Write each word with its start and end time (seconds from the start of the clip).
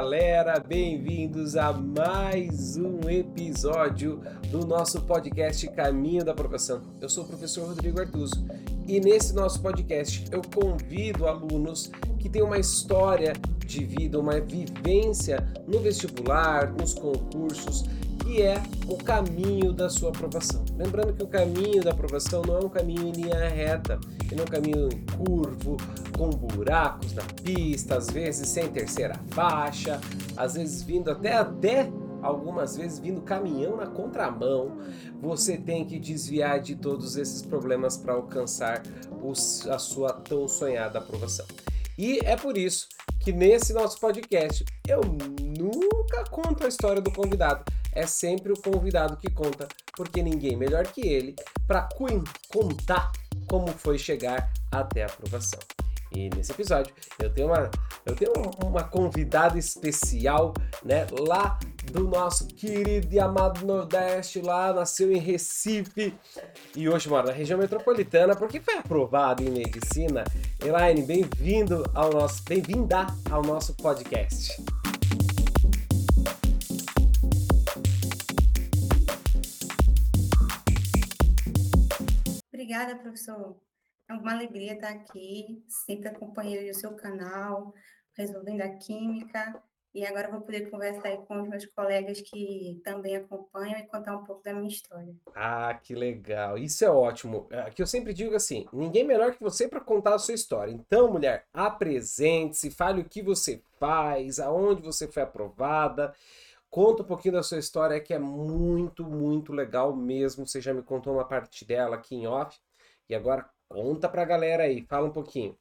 galera, 0.00 0.60
bem-vindos 0.60 1.56
a 1.56 1.72
mais 1.72 2.76
um 2.76 3.10
episódio 3.10 4.22
do 4.48 4.64
nosso 4.64 5.00
podcast 5.00 5.66
Caminho 5.70 6.24
da 6.24 6.30
Aprovação. 6.30 6.80
Eu 7.00 7.08
sou 7.08 7.24
o 7.24 7.26
professor 7.26 7.66
Rodrigo 7.66 7.98
Artuso 7.98 8.46
e 8.86 9.00
nesse 9.00 9.34
nosso 9.34 9.60
podcast 9.60 10.24
eu 10.30 10.40
convido 10.54 11.26
alunos 11.26 11.90
que 12.20 12.28
têm 12.28 12.42
uma 12.42 12.60
história 12.60 13.32
de 13.66 13.84
vida, 13.84 14.20
uma 14.20 14.38
vivência 14.38 15.44
no 15.66 15.80
vestibular, 15.80 16.72
nos 16.72 16.94
concursos 16.94 17.84
que 18.28 18.42
é 18.42 18.62
o 18.86 18.98
caminho 18.98 19.72
da 19.72 19.88
sua 19.88 20.10
aprovação. 20.10 20.62
Lembrando 20.76 21.14
que 21.14 21.22
o 21.22 21.26
caminho 21.26 21.82
da 21.82 21.92
aprovação 21.92 22.42
não 22.42 22.58
é 22.58 22.60
um 22.60 22.68
caminho 22.68 23.08
em 23.08 23.12
linha 23.12 23.48
reta, 23.48 23.98
ele 24.30 24.38
é 24.38 24.44
um 24.44 24.46
caminho 24.46 24.88
curvo, 25.16 25.78
com 26.14 26.28
buracos 26.28 27.14
na 27.14 27.22
pista, 27.42 27.96
às 27.96 28.10
vezes 28.10 28.46
sem 28.46 28.68
terceira 28.68 29.14
faixa, 29.30 29.98
às 30.36 30.54
vezes 30.54 30.82
vindo 30.82 31.10
até 31.10 31.32
até 31.32 31.90
algumas 32.20 32.76
vezes 32.76 32.98
vindo 32.98 33.22
caminhão 33.22 33.78
na 33.78 33.86
contramão. 33.86 34.76
Você 35.22 35.56
tem 35.56 35.86
que 35.86 35.98
desviar 35.98 36.60
de 36.60 36.76
todos 36.76 37.16
esses 37.16 37.40
problemas 37.40 37.96
para 37.96 38.12
alcançar 38.12 38.82
os, 39.22 39.66
a 39.66 39.78
sua 39.78 40.12
tão 40.12 40.46
sonhada 40.46 40.98
aprovação. 40.98 41.46
E 41.96 42.18
é 42.24 42.36
por 42.36 42.58
isso 42.58 42.88
que 43.20 43.32
nesse 43.32 43.72
nosso 43.72 43.98
podcast 43.98 44.66
eu 44.86 45.00
nunca 45.02 46.24
conto 46.30 46.64
a 46.64 46.68
história 46.68 47.00
do 47.00 47.10
convidado 47.10 47.64
é 47.98 48.06
sempre 48.06 48.52
o 48.52 48.56
convidado 48.56 49.16
que 49.16 49.28
conta, 49.28 49.66
porque 49.96 50.22
ninguém 50.22 50.56
melhor 50.56 50.86
que 50.86 51.00
ele 51.00 51.34
para 51.66 51.88
contar 52.48 53.10
como 53.48 53.66
foi 53.68 53.98
chegar 53.98 54.52
até 54.70 55.02
a 55.02 55.06
aprovação. 55.06 55.58
E 56.12 56.30
nesse 56.30 56.52
episódio 56.52 56.94
eu 57.18 57.28
tenho 57.28 57.48
uma, 57.48 57.68
eu 58.06 58.14
tenho 58.14 58.32
uma 58.64 58.84
convidada 58.84 59.58
especial, 59.58 60.54
né, 60.84 61.08
lá 61.28 61.58
do 61.90 62.06
nosso 62.06 62.46
querido 62.46 63.12
e 63.12 63.18
amado 63.18 63.66
Nordeste, 63.66 64.40
lá 64.40 64.72
nasceu 64.72 65.10
em 65.10 65.18
Recife 65.18 66.14
e 66.76 66.88
hoje 66.88 67.08
mora 67.08 67.26
na 67.26 67.32
região 67.32 67.58
metropolitana 67.58 68.36
porque 68.36 68.60
foi 68.60 68.76
aprovado 68.78 69.42
em 69.42 69.50
medicina. 69.50 70.22
Elaine, 70.64 71.02
bem-vindo 71.02 71.84
ao 71.94 72.12
nosso, 72.12 72.44
bem-vinda 72.44 73.06
ao 73.28 73.42
nosso 73.42 73.74
podcast. 73.74 74.62
Obrigada, 82.78 83.02
professor. 83.02 83.56
É 84.08 84.12
uma 84.12 84.32
alegria 84.32 84.74
estar 84.74 84.90
aqui, 84.90 85.64
sempre 85.66 86.08
acompanhando 86.08 86.70
o 86.70 86.74
seu 86.74 86.94
canal, 86.94 87.74
resolvendo 88.16 88.60
a 88.60 88.68
química. 88.68 89.60
E 89.92 90.06
agora 90.06 90.30
vou 90.30 90.42
poder 90.42 90.70
conversar 90.70 91.16
com 91.26 91.42
os 91.42 91.48
meus 91.48 91.66
colegas 91.66 92.20
que 92.20 92.80
também 92.84 93.16
acompanham 93.16 93.80
e 93.80 93.86
contar 93.88 94.16
um 94.16 94.22
pouco 94.22 94.44
da 94.44 94.54
minha 94.54 94.68
história. 94.68 95.12
Ah, 95.34 95.74
que 95.74 95.92
legal. 95.92 96.56
Isso 96.56 96.84
é 96.84 96.90
ótimo. 96.90 97.48
É, 97.50 97.68
que 97.68 97.82
eu 97.82 97.86
sempre 97.86 98.14
digo 98.14 98.36
assim, 98.36 98.64
ninguém 98.72 99.02
melhor 99.02 99.34
que 99.34 99.42
você 99.42 99.66
para 99.66 99.80
contar 99.80 100.14
a 100.14 100.18
sua 100.18 100.34
história. 100.34 100.70
Então, 100.70 101.10
mulher, 101.10 101.46
apresente-se, 101.52 102.70
fale 102.70 103.00
o 103.00 103.08
que 103.08 103.22
você 103.22 103.60
faz, 103.80 104.38
aonde 104.38 104.82
você 104.82 105.08
foi 105.08 105.24
aprovada. 105.24 106.14
Conta 106.70 107.02
um 107.02 107.06
pouquinho 107.06 107.34
da 107.34 107.42
sua 107.42 107.58
história, 107.58 107.98
que 107.98 108.14
é 108.14 108.20
muito, 108.20 109.02
muito 109.02 109.52
legal 109.52 109.96
mesmo. 109.96 110.46
Você 110.46 110.60
já 110.60 110.72
me 110.72 110.82
contou 110.82 111.14
uma 111.14 111.24
parte 111.24 111.64
dela 111.64 111.96
aqui 111.96 112.14
em 112.14 112.28
off. 112.28 112.56
E 113.08 113.14
agora 113.14 113.48
conta 113.68 114.08
pra 114.08 114.24
galera 114.24 114.64
aí, 114.64 114.84
fala 114.86 115.08
um 115.08 115.12
pouquinho. 115.12 115.58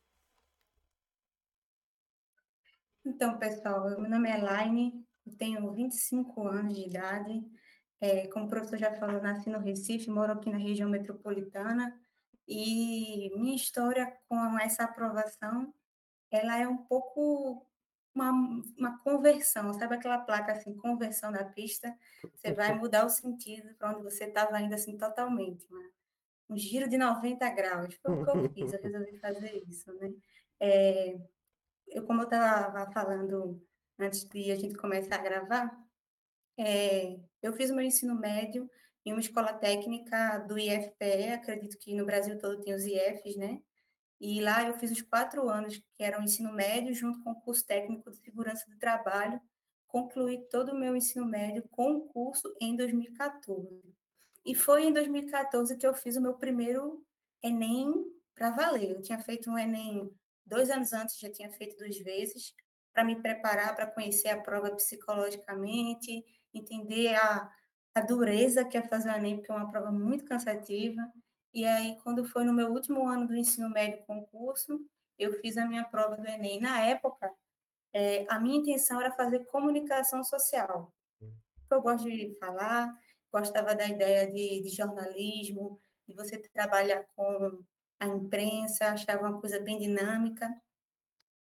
Então, 3.05 3.37
pessoal, 3.37 3.89
meu 3.99 4.09
nome 4.09 4.29
é 4.29 4.37
Elaine, 4.37 5.05
eu 5.25 5.33
tenho 5.37 5.71
25 5.71 6.47
anos 6.47 6.75
de 6.75 6.87
idade. 6.87 7.41
É, 8.01 8.27
como 8.27 8.45
o 8.45 8.49
professor 8.49 8.77
já 8.77 8.93
falou, 8.93 9.21
nasci 9.21 9.49
no 9.49 9.59
Recife, 9.59 10.09
moro 10.09 10.33
aqui 10.33 10.49
na 10.49 10.57
região 10.57 10.89
metropolitana. 10.89 11.97
E 12.45 13.31
minha 13.37 13.55
história 13.55 14.13
com 14.27 14.59
essa 14.59 14.83
aprovação, 14.83 15.73
ela 16.29 16.59
é 16.59 16.67
um 16.67 16.77
pouco 16.77 17.65
uma, 18.13 18.31
uma 18.77 18.99
conversão, 18.99 19.73
sabe 19.73 19.95
aquela 19.95 20.17
placa 20.17 20.51
assim, 20.51 20.75
conversão 20.75 21.31
da 21.31 21.45
pista? 21.45 21.95
Você 22.35 22.51
vai 22.51 22.73
mudar 22.77 23.05
o 23.05 23.09
sentido 23.09 23.73
para 23.75 23.91
onde 23.91 24.03
você 24.03 24.25
estava 24.25 24.59
indo 24.59 24.73
assim 24.73 24.97
totalmente, 24.97 25.65
né? 25.71 25.89
Um 26.49 26.57
giro 26.57 26.89
de 26.89 26.97
90 26.97 27.49
graus. 27.51 27.95
Foi 27.95 28.13
o 28.13 28.25
que 28.25 28.37
eu 28.37 28.49
fiz, 28.53 28.73
eu 28.73 28.81
resolvi 28.81 29.17
fazer 29.19 29.63
isso, 29.67 29.93
né? 29.95 30.13
É, 30.59 31.17
eu, 31.87 32.05
como 32.05 32.21
eu 32.21 32.25
estava 32.25 32.91
falando 32.91 33.61
antes 33.99 34.25
de 34.25 34.51
a 34.51 34.55
gente 34.55 34.75
começar 34.75 35.15
a 35.15 35.23
gravar, 35.23 35.77
é, 36.57 37.19
eu 37.41 37.53
fiz 37.53 37.69
o 37.69 37.75
meu 37.75 37.85
ensino 37.85 38.15
médio 38.15 38.69
em 39.05 39.13
uma 39.13 39.21
escola 39.21 39.53
técnica 39.53 40.39
do 40.39 40.57
IFPE, 40.57 41.29
acredito 41.33 41.77
que 41.79 41.95
no 41.95 42.05
Brasil 42.05 42.37
todo 42.39 42.61
tem 42.61 42.73
os 42.73 42.83
IFs, 42.83 43.37
né? 43.37 43.61
E 44.19 44.41
lá 44.41 44.67
eu 44.67 44.73
fiz 44.73 44.91
os 44.91 45.01
quatro 45.01 45.47
anos, 45.47 45.77
que 45.77 46.03
era 46.03 46.19
o 46.19 46.23
ensino 46.23 46.51
médio, 46.51 46.93
junto 46.93 47.23
com 47.23 47.31
o 47.31 47.41
curso 47.41 47.65
técnico 47.65 48.09
de 48.11 48.17
segurança 48.17 48.65
do 48.69 48.77
trabalho. 48.77 49.39
Concluí 49.87 50.45
todo 50.49 50.73
o 50.73 50.79
meu 50.79 50.95
ensino 50.95 51.25
médio 51.25 51.63
com 51.69 51.93
o 51.93 52.07
curso 52.07 52.53
em 52.59 52.75
2014. 52.75 53.95
E 54.47 54.55
foi 54.55 54.85
em 54.85 54.93
2014 54.93 55.75
que 55.75 55.85
eu 55.85 55.93
fiz 55.93 56.15
o 56.15 56.21
meu 56.21 56.33
primeiro 56.33 57.05
Enem 57.43 57.93
para 58.33 58.51
valer. 58.51 58.91
Eu 58.91 59.01
tinha 59.01 59.19
feito 59.19 59.51
um 59.51 59.59
Enem 59.59 60.09
dois 60.45 60.69
anos 60.69 60.93
antes, 60.93 61.19
já 61.19 61.29
tinha 61.29 61.51
feito 61.51 61.75
duas 61.75 61.97
vezes, 61.97 62.55
para 62.93 63.03
me 63.03 63.21
preparar 63.21 63.75
para 63.75 63.85
conhecer 63.85 64.29
a 64.29 64.41
prova 64.41 64.71
psicologicamente, 64.71 66.23
entender 66.53 67.13
a, 67.15 67.51
a 67.93 67.99
dureza 67.99 68.63
que 68.63 68.77
é 68.77 68.81
fazer 68.81 69.09
o 69.09 69.15
Enem, 69.17 69.35
porque 69.35 69.51
é 69.51 69.55
uma 69.55 69.69
prova 69.69 69.91
muito 69.91 70.23
cansativa. 70.23 71.01
E 71.53 71.65
aí, 71.65 71.97
quando 72.01 72.23
foi 72.23 72.45
no 72.45 72.53
meu 72.53 72.71
último 72.71 73.05
ano 73.05 73.27
do 73.27 73.35
ensino 73.35 73.69
médio 73.69 74.01
concurso, 74.05 74.79
eu 75.19 75.33
fiz 75.41 75.57
a 75.57 75.65
minha 75.65 75.83
prova 75.83 76.15
do 76.15 76.25
Enem. 76.25 76.61
Na 76.61 76.79
época, 76.85 77.29
é, 77.91 78.25
a 78.29 78.39
minha 78.39 78.59
intenção 78.59 79.01
era 79.01 79.11
fazer 79.11 79.43
comunicação 79.47 80.23
social. 80.23 80.93
Eu 81.69 81.81
gosto 81.81 82.09
de 82.09 82.33
falar, 82.39 82.97
gostava 83.31 83.75
da 83.75 83.87
ideia 83.87 84.31
de, 84.31 84.61
de 84.61 84.69
jornalismo, 84.69 85.79
de 86.07 86.13
você 86.13 86.37
trabalhar 86.37 87.05
com 87.15 87.63
a 87.99 88.07
imprensa, 88.07 88.89
achava 88.89 89.27
uma 89.27 89.39
coisa 89.39 89.59
bem 89.59 89.77
dinâmica. 89.79 90.49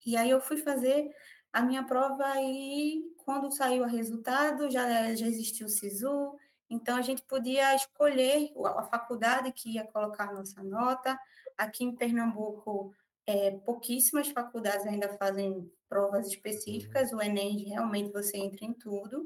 E 0.05 0.15
aí 0.17 0.29
eu 0.29 0.41
fui 0.41 0.57
fazer 0.57 1.09
a 1.51 1.61
minha 1.61 1.83
prova 1.83 2.33
e 2.41 3.03
quando 3.17 3.51
saiu 3.51 3.83
o 3.83 3.87
resultado, 3.87 4.69
já, 4.69 5.13
já 5.15 5.25
existiu 5.25 5.67
o 5.67 5.69
SISU, 5.69 6.37
então, 6.69 6.97
a 6.97 7.01
gente 7.01 7.21
podia 7.23 7.73
escolher 7.75 8.51
a 8.65 8.83
faculdade 8.83 9.51
que 9.53 9.75
ia 9.75 9.87
colocar 9.87 10.29
a 10.29 10.33
nossa 10.33 10.61
nota. 10.63 11.17
Aqui 11.57 11.83
em 11.83 11.95
Pernambuco, 11.95 12.93
é, 13.25 13.51
pouquíssimas 13.51 14.29
faculdades 14.29 14.85
ainda 14.85 15.17
fazem 15.17 15.71
provas 15.87 16.27
específicas, 16.27 17.13
o 17.13 17.21
Enem 17.21 17.63
realmente 17.69 18.11
você 18.11 18.37
entra 18.37 18.65
em 18.65 18.73
tudo, 18.73 19.25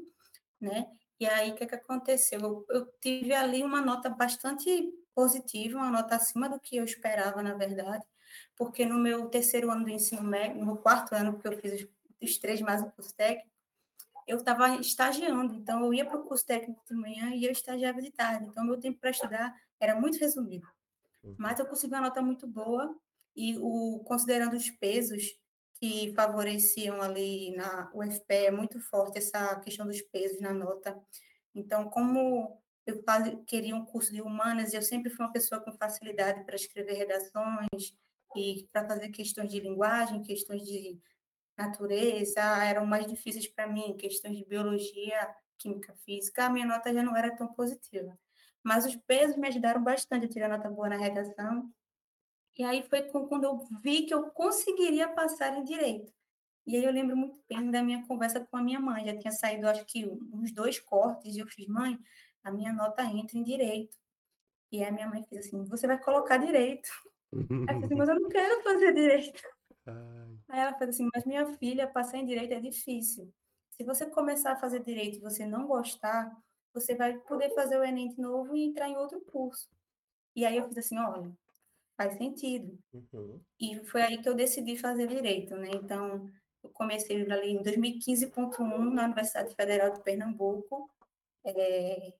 né? 0.60 0.88
E 1.20 1.26
aí, 1.26 1.50
o 1.52 1.54
que, 1.54 1.66
que 1.66 1.74
aconteceu? 1.74 2.40
Eu, 2.40 2.66
eu 2.68 2.86
tive 3.00 3.32
ali 3.32 3.62
uma 3.62 3.80
nota 3.80 4.08
bastante 4.08 4.92
positiva, 5.14 5.78
uma 5.78 5.90
nota 5.90 6.16
acima 6.16 6.48
do 6.48 6.58
que 6.58 6.76
eu 6.76 6.84
esperava, 6.84 7.42
na 7.42 7.54
verdade, 7.54 8.04
porque 8.56 8.84
no 8.84 8.98
meu 8.98 9.28
terceiro 9.28 9.70
ano 9.70 9.84
do 9.84 9.90
ensino 9.90 10.22
médio, 10.22 10.64
no 10.64 10.76
quarto 10.76 11.14
ano, 11.14 11.34
porque 11.34 11.48
eu 11.48 11.58
fiz 11.58 11.82
os, 11.82 11.88
os 12.20 12.38
três 12.38 12.60
mais 12.60 12.82
o 12.82 12.90
curso 12.90 13.14
técnico, 13.14 13.50
eu 14.26 14.38
estava 14.38 14.76
estagiando, 14.76 15.54
então 15.54 15.84
eu 15.84 15.92
ia 15.92 16.04
para 16.04 16.18
o 16.18 16.22
curso 16.22 16.46
técnico 16.46 16.82
de 16.88 16.94
manhã 16.94 17.34
e 17.34 17.44
eu 17.44 17.52
estagiava 17.52 18.00
de 18.00 18.10
tarde, 18.10 18.46
então 18.46 18.64
meu 18.64 18.78
tempo 18.78 18.98
para 19.00 19.10
estudar 19.10 19.54
era 19.80 19.98
muito 20.00 20.18
resumido. 20.18 20.66
Uhum. 21.22 21.34
Mas 21.38 21.58
eu 21.58 21.66
consegui 21.66 21.94
uma 21.94 22.02
nota 22.02 22.22
muito 22.22 22.46
boa 22.46 22.96
e 23.34 23.56
o 23.58 24.00
considerando 24.04 24.54
os 24.54 24.70
pesos 24.70 25.36
que 25.82 26.14
favoreciam 26.14 27.02
ali 27.02 27.56
na 27.56 27.90
UFPE 27.92 28.46
é 28.46 28.50
muito 28.52 28.78
forte 28.78 29.18
essa 29.18 29.58
questão 29.58 29.84
dos 29.84 30.00
pesos 30.00 30.40
na 30.40 30.54
nota. 30.54 30.96
Então, 31.52 31.90
como 31.90 32.62
eu 32.86 33.02
queria 33.44 33.74
um 33.74 33.84
curso 33.84 34.12
de 34.12 34.22
humanas, 34.22 34.72
eu 34.72 34.80
sempre 34.80 35.10
fui 35.10 35.26
uma 35.26 35.32
pessoa 35.32 35.60
com 35.60 35.72
facilidade 35.72 36.44
para 36.44 36.54
escrever 36.54 36.92
redações 36.92 37.96
e 38.36 38.68
para 38.72 38.86
fazer 38.86 39.08
questões 39.08 39.50
de 39.50 39.58
linguagem, 39.58 40.22
questões 40.22 40.62
de 40.62 41.00
natureza 41.58 42.40
eram 42.64 42.86
mais 42.86 43.04
difíceis 43.04 43.48
para 43.48 43.66
mim, 43.66 43.96
questões 43.96 44.36
de 44.38 44.44
biologia, 44.44 45.34
química, 45.58 45.96
física, 46.04 46.46
a 46.46 46.50
minha 46.50 46.64
nota 46.64 46.94
já 46.94 47.02
não 47.02 47.16
era 47.16 47.34
tão 47.34 47.52
positiva. 47.54 48.16
Mas 48.62 48.86
os 48.86 48.94
pesos 48.94 49.36
me 49.36 49.48
ajudaram 49.48 49.82
bastante 49.82 50.26
a 50.26 50.28
tirar 50.28 50.48
nota 50.48 50.70
boa 50.70 50.88
na 50.88 50.96
redação. 50.96 51.68
E 52.58 52.64
aí 52.64 52.82
foi 52.82 53.02
quando 53.02 53.44
eu 53.44 53.58
vi 53.82 54.02
que 54.06 54.12
eu 54.12 54.30
conseguiria 54.30 55.08
passar 55.08 55.56
em 55.56 55.64
direito. 55.64 56.12
E 56.66 56.76
aí 56.76 56.84
eu 56.84 56.92
lembro 56.92 57.16
muito 57.16 57.40
bem 57.48 57.70
da 57.70 57.82
minha 57.82 58.06
conversa 58.06 58.40
com 58.40 58.56
a 58.56 58.62
minha 58.62 58.78
mãe. 58.78 59.06
Já 59.06 59.18
tinha 59.18 59.32
saído, 59.32 59.68
acho 59.68 59.84
que, 59.86 60.06
uns 60.32 60.52
dois 60.52 60.78
cortes, 60.78 61.34
e 61.34 61.40
eu 61.40 61.46
fiz, 61.46 61.66
mãe, 61.66 61.98
a 62.44 62.50
minha 62.50 62.72
nota 62.72 63.02
entra 63.04 63.38
em 63.38 63.42
direito. 63.42 63.96
E 64.70 64.78
aí 64.78 64.88
a 64.88 64.92
minha 64.92 65.08
mãe 65.08 65.22
fez 65.24 65.46
assim: 65.46 65.64
você 65.64 65.86
vai 65.86 65.98
colocar 65.98 66.38
direito. 66.38 66.88
Aí 67.68 67.76
eu 67.76 67.80
falei 67.80 67.84
assim, 67.84 67.94
mas 67.94 68.08
eu 68.08 68.20
não 68.20 68.28
quero 68.28 68.62
fazer 68.62 68.92
direito. 68.92 69.42
Aí 70.48 70.60
ela 70.60 70.72
falou 70.74 70.90
assim, 70.90 71.08
mas 71.14 71.24
minha 71.24 71.46
filha, 71.56 71.86
passar 71.86 72.18
em 72.18 72.26
direito 72.26 72.52
é 72.52 72.60
difícil. 72.60 73.32
Se 73.70 73.84
você 73.84 74.06
começar 74.06 74.52
a 74.52 74.56
fazer 74.56 74.82
direito 74.82 75.16
e 75.16 75.20
você 75.20 75.46
não 75.46 75.66
gostar, 75.66 76.30
você 76.74 76.94
vai 76.94 77.18
poder 77.20 77.54
fazer 77.54 77.78
o 77.78 77.84
Enem 77.84 78.10
de 78.10 78.20
novo 78.20 78.54
e 78.54 78.64
entrar 78.64 78.88
em 78.88 78.96
outro 78.96 79.20
curso. 79.22 79.68
E 80.36 80.44
aí 80.44 80.56
eu 80.56 80.68
fiz 80.68 80.78
assim, 80.78 80.98
olha, 80.98 81.32
faz 81.96 82.16
sentido. 82.16 82.78
Uhum. 82.92 83.40
E 83.60 83.84
foi 83.84 84.02
aí 84.02 84.22
que 84.22 84.28
eu 84.28 84.34
decidi 84.34 84.76
fazer 84.76 85.06
direito, 85.06 85.56
né? 85.56 85.70
Então, 85.72 86.30
eu 86.62 86.70
comecei 86.70 87.30
ali 87.30 87.50
em 87.50 87.62
2015.1 87.62 88.92
na 88.92 89.04
Universidade 89.04 89.54
Federal 89.54 89.92
de 89.92 90.02
Pernambuco. 90.02 90.88
É, 91.44 92.12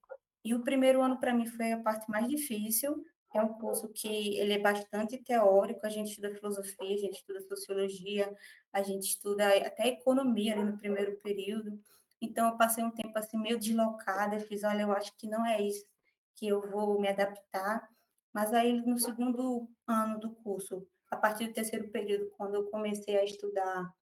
e 0.45 0.55
o 0.55 0.63
primeiro 0.63 1.01
ano 1.03 1.19
para 1.19 1.33
mim 1.33 1.47
foi 1.47 1.73
a 1.73 1.81
parte 1.81 2.11
mais 2.11 2.29
difícil. 2.29 3.05
É 3.35 3.41
um 3.41 3.55
curso 3.55 3.89
que 3.89 4.37
ele 4.37 4.53
é 4.53 4.59
bastante 4.59 5.17
teórico, 5.17 5.87
a 5.87 5.89
gente 5.89 6.11
estuda 6.11 6.35
filosofia, 6.35 6.95
a 6.95 6.99
gente 6.99 7.15
estuda 7.15 7.41
sociologia, 7.41 8.37
a 8.73 8.83
gente 8.83 9.05
estuda 9.05 9.49
até 9.67 9.89
economia 9.89 10.53
ali 10.53 10.65
no 10.65 10.77
primeiro 10.77 11.17
período. 11.21 11.81
Então 12.21 12.49
eu 12.49 12.59
passei 12.59 12.85
um 12.85 12.91
tempo 12.91 13.19
assim 13.19 13.39
meio 13.39 13.59
deslocada, 13.59 14.39
fiz, 14.41 14.63
olha, 14.65 14.83
eu 14.83 14.93
acho 14.93 15.17
que 15.17 15.27
não 15.27 15.47
é 15.47 15.63
isso 15.63 15.87
que 16.35 16.47
eu 16.47 16.61
vou 16.71 17.01
me 17.01 17.09
adaptar. 17.09 17.89
Mas 18.33 18.53
aí 18.53 18.81
no 18.85 18.99
segundo 18.99 19.69
ano 19.87 20.19
do 20.19 20.31
curso, 20.31 20.87
a 21.11 21.17
partir 21.17 21.49
do 21.49 21.55
terceiro 21.55 21.89
período, 21.89 22.31
quando 22.37 22.55
eu 22.55 22.65
comecei 22.71 23.19
a 23.19 23.25
estudar 23.25 23.93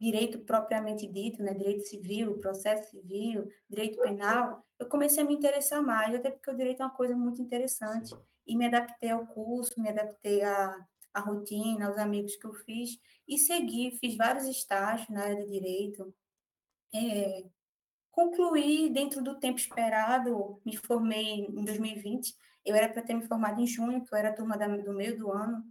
direito 0.00 0.38
propriamente 0.40 1.06
dito, 1.06 1.42
né, 1.42 1.52
direito 1.52 1.86
civil, 1.86 2.38
processo 2.38 2.90
civil, 2.90 3.46
direito 3.68 4.00
penal, 4.00 4.64
eu 4.78 4.88
comecei 4.88 5.22
a 5.22 5.26
me 5.26 5.34
interessar 5.34 5.82
mais, 5.82 6.14
até 6.14 6.30
porque 6.30 6.50
o 6.50 6.56
direito 6.56 6.82
é 6.82 6.86
uma 6.86 6.94
coisa 6.94 7.14
muito 7.14 7.42
interessante, 7.42 8.16
e 8.46 8.56
me 8.56 8.66
adaptei 8.66 9.10
ao 9.10 9.26
curso, 9.26 9.80
me 9.80 9.90
adaptei 9.90 10.42
à, 10.42 10.86
à 11.12 11.20
rotina, 11.20 11.86
aos 11.86 11.98
amigos 11.98 12.34
que 12.36 12.46
eu 12.46 12.54
fiz, 12.54 12.98
e 13.28 13.38
segui, 13.38 13.98
fiz 14.00 14.16
vários 14.16 14.46
estágios 14.46 15.08
na 15.10 15.22
área 15.22 15.36
de 15.36 15.50
direito, 15.50 16.14
é, 16.94 17.44
concluí 18.10 18.90
dentro 18.90 19.22
do 19.22 19.38
tempo 19.38 19.58
esperado, 19.58 20.60
me 20.64 20.76
formei 20.76 21.46
em 21.46 21.64
2020, 21.64 22.34
eu 22.64 22.74
era 22.74 22.88
para 22.88 23.02
ter 23.02 23.14
me 23.14 23.26
formado 23.26 23.60
em 23.60 23.66
junho, 23.66 24.04
que 24.04 24.12
eu 24.12 24.18
era 24.18 24.30
a 24.30 24.34
turma 24.34 24.56
da, 24.56 24.66
do 24.68 24.92
meio 24.92 25.18
do 25.18 25.32
ano, 25.32 25.64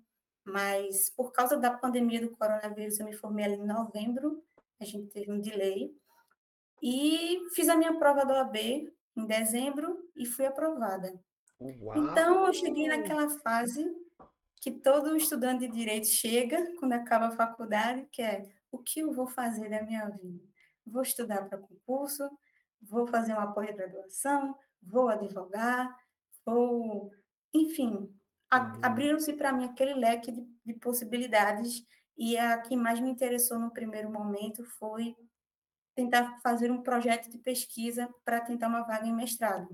mas 0.43 1.09
por 1.09 1.31
causa 1.31 1.57
da 1.57 1.71
pandemia 1.71 2.21
do 2.21 2.31
coronavírus, 2.31 2.99
eu 2.99 3.05
me 3.05 3.13
formei 3.13 3.45
ali 3.45 3.55
em 3.55 3.65
novembro, 3.65 4.43
a 4.79 4.85
gente 4.85 5.07
teve 5.07 5.31
um 5.31 5.39
delay. 5.39 5.93
E 6.81 7.39
fiz 7.53 7.67
a 7.67 7.75
minha 7.75 7.97
prova 7.97 8.25
do 8.25 8.33
AB 8.33 8.91
em 9.15 9.25
dezembro 9.25 10.09
e 10.15 10.25
fui 10.25 10.45
aprovada. 10.45 11.13
Uau. 11.59 11.97
Então, 11.97 12.47
eu 12.47 12.53
cheguei 12.53 12.87
naquela 12.87 13.29
fase 13.39 13.85
que 14.61 14.71
todo 14.71 15.15
estudante 15.15 15.67
de 15.67 15.73
direito 15.73 16.07
chega 16.07 16.73
quando 16.79 16.93
acaba 16.93 17.27
a 17.27 17.35
faculdade, 17.35 18.07
que 18.11 18.21
é 18.21 18.49
o 18.71 18.77
que 18.77 19.01
eu 19.01 19.11
vou 19.11 19.27
fazer 19.27 19.69
da 19.69 19.83
minha 19.83 20.07
vida? 20.09 20.43
Vou 20.89 21.01
estudar 21.01 21.47
para 21.47 21.57
concurso, 21.57 22.29
vou 22.81 23.07
fazer 23.07 23.33
uma 23.33 23.53
pós-graduação, 23.53 24.55
vou 24.81 25.09
advogar, 25.09 25.95
vou, 26.45 27.11
enfim, 27.53 27.91
uhum. 27.91 28.13
abriram-se 28.81 29.33
para 29.33 29.51
mim 29.51 29.65
aquele 29.65 29.93
leque 29.93 30.31
de, 30.31 30.45
de 30.65 30.73
possibilidades 30.75 31.83
e 32.17 32.37
a 32.37 32.61
que 32.61 32.75
mais 32.75 32.99
me 32.99 33.09
interessou 33.09 33.59
no 33.59 33.71
primeiro 33.71 34.11
momento 34.11 34.65
foi 34.65 35.15
tentar 35.95 36.39
fazer 36.41 36.71
um 36.71 36.81
projeto 36.81 37.29
de 37.29 37.37
pesquisa 37.37 38.09
para 38.23 38.41
tentar 38.41 38.67
uma 38.67 38.83
vaga 38.83 39.05
em 39.05 39.13
mestrado. 39.13 39.67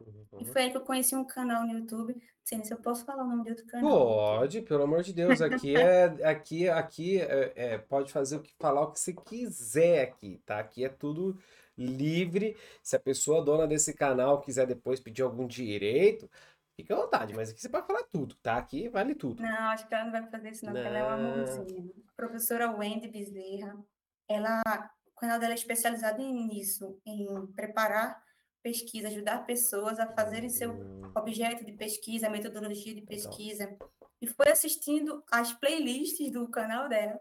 Uhum. 0.00 0.40
E 0.40 0.44
foi 0.44 0.62
aí 0.62 0.70
que 0.70 0.76
eu 0.76 0.82
conheci 0.82 1.14
um 1.14 1.24
canal 1.24 1.66
no 1.66 1.72
YouTube. 1.72 2.14
Não 2.14 2.20
sei 2.44 2.64
se 2.64 2.72
eu 2.72 2.78
posso 2.78 3.04
falar 3.04 3.24
o 3.24 3.28
nome 3.28 3.44
de 3.44 3.50
outro 3.50 3.66
canal. 3.66 3.90
Pode, 3.90 4.62
pelo 4.62 4.82
amor 4.82 5.02
de 5.02 5.12
Deus. 5.12 5.40
Aqui 5.40 5.76
é, 5.76 6.04
aqui, 6.24 6.68
aqui 6.68 7.20
é, 7.20 7.52
é, 7.54 7.78
pode 7.78 8.12
fazer 8.12 8.36
o 8.36 8.42
que 8.42 8.54
falar 8.58 8.82
o 8.82 8.92
que 8.92 8.98
você 8.98 9.12
quiser 9.12 10.02
aqui, 10.02 10.42
tá? 10.44 10.58
Aqui 10.58 10.84
é 10.84 10.88
tudo 10.88 11.38
livre. 11.76 12.56
Se 12.82 12.96
a 12.96 13.00
pessoa 13.00 13.44
dona 13.44 13.66
desse 13.66 13.94
canal 13.94 14.40
quiser 14.40 14.66
depois 14.66 15.00
pedir 15.00 15.22
algum 15.22 15.46
direito, 15.46 16.28
Fica 16.74 16.94
à 16.94 16.96
vontade, 16.96 17.34
mas 17.34 17.50
aqui 17.50 17.60
você 17.60 17.68
pode 17.68 17.86
falar 17.86 18.02
tudo, 18.10 18.34
tá? 18.36 18.56
Aqui 18.56 18.88
vale 18.88 19.14
tudo. 19.14 19.42
Não, 19.42 19.70
acho 19.70 19.86
que 19.86 19.94
ela 19.94 20.04
não 20.04 20.12
vai 20.12 20.26
fazer 20.30 20.50
isso 20.50 20.64
não, 20.64 20.72
porque 20.72 20.88
ela 20.88 20.98
é 20.98 21.04
uma 21.04 21.14
amorzinha. 21.14 21.92
A 22.08 22.12
professora 22.16 22.70
Wendy 22.70 23.08
Bezerra, 23.08 23.78
ela, 24.26 24.62
o 25.06 25.20
canal 25.20 25.38
dela 25.38 25.52
é 25.52 25.54
especializado 25.54 26.22
nisso, 26.22 26.98
em 27.04 27.46
preparar 27.54 28.22
pesquisa, 28.62 29.08
ajudar 29.08 29.44
pessoas 29.44 29.98
a 29.98 30.06
fazerem 30.06 30.48
seu 30.48 30.72
hum. 30.72 31.12
objeto 31.14 31.64
de 31.64 31.72
pesquisa, 31.72 32.30
metodologia 32.30 32.94
de 32.94 33.02
pesquisa. 33.02 33.76
E 34.20 34.26
foi 34.26 34.48
assistindo 34.48 35.22
as 35.30 35.52
playlists 35.52 36.30
do 36.30 36.48
canal 36.48 36.88
dela 36.88 37.20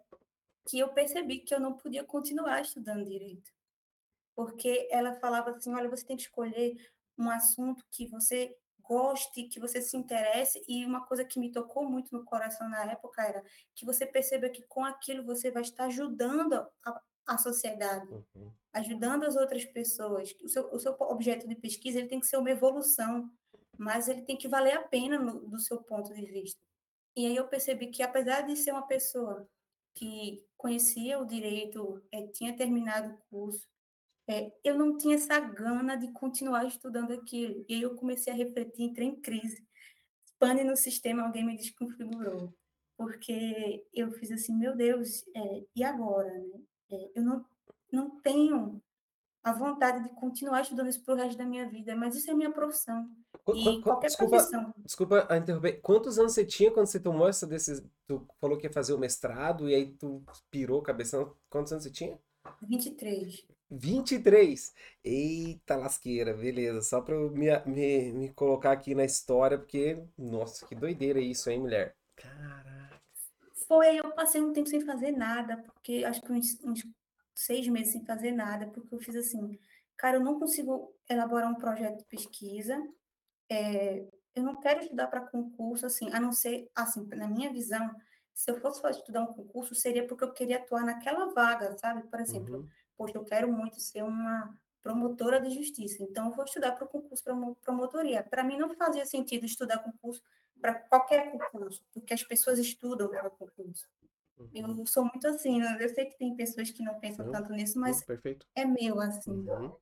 que 0.67 0.79
eu 0.79 0.89
percebi 0.89 1.39
que 1.39 1.53
eu 1.53 1.59
não 1.59 1.73
podia 1.73 2.03
continuar 2.03 2.61
estudando 2.61 3.05
direito. 3.05 3.51
Porque 4.35 4.87
ela 4.91 5.13
falava 5.15 5.51
assim, 5.51 5.73
olha, 5.73 5.89
você 5.89 6.05
tem 6.05 6.15
que 6.15 6.23
escolher 6.23 6.77
um 7.17 7.29
assunto 7.29 7.83
que 7.91 8.07
você 8.07 8.55
goste, 8.81 9.43
que 9.43 9.59
você 9.59 9.81
se 9.81 9.97
interesse. 9.97 10.63
E 10.67 10.85
uma 10.85 11.05
coisa 11.05 11.25
que 11.25 11.39
me 11.39 11.51
tocou 11.51 11.89
muito 11.89 12.13
no 12.13 12.23
coração 12.23 12.69
na 12.69 12.91
época 12.91 13.21
era 13.23 13.43
que 13.75 13.85
você 13.85 14.05
perceba 14.05 14.49
que 14.49 14.61
com 14.63 14.83
aquilo 14.85 15.23
você 15.23 15.51
vai 15.51 15.61
estar 15.61 15.85
ajudando 15.85 16.53
a, 16.85 17.01
a 17.27 17.37
sociedade, 17.37 18.07
uhum. 18.11 18.51
ajudando 18.73 19.23
as 19.23 19.35
outras 19.35 19.65
pessoas. 19.65 20.35
O 20.43 20.49
seu, 20.49 20.73
o 20.73 20.79
seu 20.79 20.95
objeto 20.99 21.47
de 21.47 21.55
pesquisa 21.55 21.99
ele 21.99 22.07
tem 22.07 22.19
que 22.19 22.27
ser 22.27 22.37
uma 22.37 22.51
evolução, 22.51 23.29
mas 23.77 24.07
ele 24.07 24.21
tem 24.23 24.37
que 24.37 24.47
valer 24.47 24.73
a 24.73 24.83
pena 24.83 25.17
no, 25.17 25.47
do 25.47 25.59
seu 25.59 25.81
ponto 25.81 26.13
de 26.13 26.25
vista. 26.25 26.59
E 27.15 27.25
aí 27.25 27.35
eu 27.35 27.47
percebi 27.47 27.87
que, 27.87 28.03
apesar 28.03 28.41
de 28.41 28.55
ser 28.55 28.71
uma 28.71 28.87
pessoa 28.87 29.47
que 29.93 30.45
conhecia 30.57 31.19
o 31.19 31.25
direito, 31.25 32.01
é, 32.11 32.27
tinha 32.27 32.55
terminado 32.55 33.13
o 33.13 33.17
curso, 33.29 33.67
é, 34.27 34.51
eu 34.63 34.77
não 34.77 34.97
tinha 34.97 35.15
essa 35.15 35.39
gana 35.39 35.95
de 35.95 36.11
continuar 36.11 36.65
estudando 36.65 37.11
aquilo. 37.11 37.65
E 37.67 37.75
aí 37.75 37.81
eu 37.81 37.95
comecei 37.95 38.31
a 38.31 38.35
refletir, 38.35 38.83
entrei 38.83 39.07
em 39.07 39.19
crise. 39.19 39.67
Pane 40.39 40.63
no 40.63 40.77
sistema, 40.77 41.23
alguém 41.23 41.45
me 41.45 41.57
desconfigurou. 41.57 42.53
Porque 42.95 43.85
eu 43.93 44.11
fiz 44.13 44.31
assim, 44.31 44.55
meu 44.55 44.75
Deus, 44.75 45.25
é, 45.35 45.65
e 45.75 45.83
agora? 45.83 46.31
Né? 46.31 46.61
É, 46.91 47.11
eu 47.15 47.23
não, 47.23 47.45
não 47.91 48.09
tenho 48.21 48.81
a 49.43 49.53
vontade 49.53 50.03
de 50.03 50.09
continuar 50.09 50.61
estudando 50.61 50.89
isso 50.89 51.01
para 51.01 51.15
o 51.15 51.17
resto 51.17 51.37
da 51.37 51.45
minha 51.45 51.67
vida, 51.67 51.95
mas 51.95 52.15
isso 52.15 52.29
é 52.29 52.33
minha 52.33 52.51
profissão. 52.51 53.09
E 53.55 53.81
qualquer 53.81 54.07
desculpa, 54.07 54.37
profissão. 54.37 54.73
Desculpa 54.77 55.27
interromper. 55.35 55.81
Quantos 55.81 56.19
anos 56.19 56.33
você 56.33 56.45
tinha 56.45 56.71
quando 56.71 56.85
você 56.85 56.99
tomou 56.99 57.27
essa 57.27 57.47
decisão? 57.47 57.89
Tu 58.05 58.23
falou 58.39 58.57
que 58.57 58.67
ia 58.67 58.73
fazer 58.73 58.93
o 58.93 58.99
mestrado 58.99 59.67
e 59.67 59.73
aí 59.73 59.87
tu 59.93 60.23
pirou 60.51 60.81
a 60.81 60.83
cabeça. 60.83 61.27
Quantos 61.49 61.71
anos 61.71 61.83
você 61.83 61.91
tinha? 61.91 62.19
23. 62.61 63.45
23. 63.71 64.73
Eita 65.03 65.75
lasqueira, 65.75 66.33
beleza. 66.35 66.81
Só 66.81 67.01
para 67.01 67.15
eu 67.15 67.31
me, 67.31 67.47
me, 67.65 68.13
me 68.13 68.29
colocar 68.33 68.71
aqui 68.73 68.93
na 68.93 69.05
história, 69.05 69.57
porque, 69.57 70.03
nossa, 70.17 70.67
que 70.67 70.75
doideira 70.75 71.19
isso, 71.19 71.49
hein, 71.49 71.61
mulher? 71.61 71.95
Caraca. 72.15 72.70
Foi, 73.71 73.99
eu 73.99 74.11
passei 74.11 74.41
um 74.41 74.51
tempo 74.51 74.67
sem 74.67 74.81
fazer 74.81 75.11
nada, 75.11 75.57
porque 75.57 76.03
acho 76.03 76.21
que 76.21 76.31
uns, 76.31 76.59
uns 76.61 76.85
seis 77.33 77.65
meses 77.69 77.93
sem 77.93 78.03
fazer 78.03 78.31
nada, 78.31 78.67
porque 78.67 78.93
eu 78.93 78.99
fiz 78.99 79.15
assim, 79.15 79.57
cara, 79.95 80.17
eu 80.17 80.21
não 80.21 80.37
consigo 80.37 80.93
elaborar 81.09 81.49
um 81.49 81.55
projeto 81.55 81.99
de 81.99 82.05
pesquisa, 82.05 82.77
é, 83.49 84.05
eu 84.35 84.43
não 84.43 84.59
quero 84.59 84.81
estudar 84.81 85.07
para 85.07 85.21
concurso, 85.21 85.85
assim, 85.85 86.11
a 86.11 86.19
não 86.19 86.33
ser, 86.33 86.69
assim, 86.75 87.07
na 87.15 87.29
minha 87.29 87.51
visão, 87.53 87.89
se 88.33 88.51
eu 88.51 88.59
fosse 88.59 88.85
estudar 88.89 89.21
um 89.21 89.33
concurso, 89.33 89.73
seria 89.73 90.05
porque 90.05 90.25
eu 90.25 90.33
queria 90.33 90.57
atuar 90.57 90.83
naquela 90.83 91.33
vaga, 91.33 91.77
sabe? 91.77 92.03
Por 92.03 92.19
exemplo, 92.19 92.57
uhum 92.57 92.67
poxa, 93.01 93.17
eu 93.17 93.25
quero 93.25 93.51
muito 93.51 93.79
ser 93.79 94.03
uma 94.03 94.53
promotora 94.83 95.41
de 95.41 95.49
justiça, 95.49 96.03
então 96.03 96.27
eu 96.27 96.35
vou 96.35 96.45
estudar 96.45 96.71
para 96.73 96.85
o 96.85 96.87
concurso 96.87 97.23
para 97.23 97.35
promotoria. 97.63 98.23
Para 98.23 98.43
mim 98.43 98.57
não 98.57 98.73
fazia 98.75 99.05
sentido 99.05 99.45
estudar 99.45 99.79
concurso 99.79 100.21
para 100.59 100.75
qualquer 100.75 101.31
concurso, 101.31 101.83
porque 101.91 102.13
as 102.13 102.23
pessoas 102.23 102.59
estudam 102.59 103.09
para 103.09 103.29
concurso. 103.29 103.50
Eu 104.53 104.85
sou 104.85 105.05
muito 105.05 105.27
assim, 105.27 105.59
né? 105.59 105.77
eu 105.79 105.89
sei 105.89 106.05
que 106.05 106.17
tem 106.17 106.35
pessoas 106.35 106.69
que 106.71 106.83
não 106.83 106.99
pensam 106.99 107.25
uhum. 107.25 107.31
tanto 107.31 107.53
nisso, 107.53 107.79
mas 107.79 108.03
uhum. 108.07 108.35
é 108.55 108.65
meu 108.65 108.99
assim. 108.99 109.31
Uhum. 109.31 109.75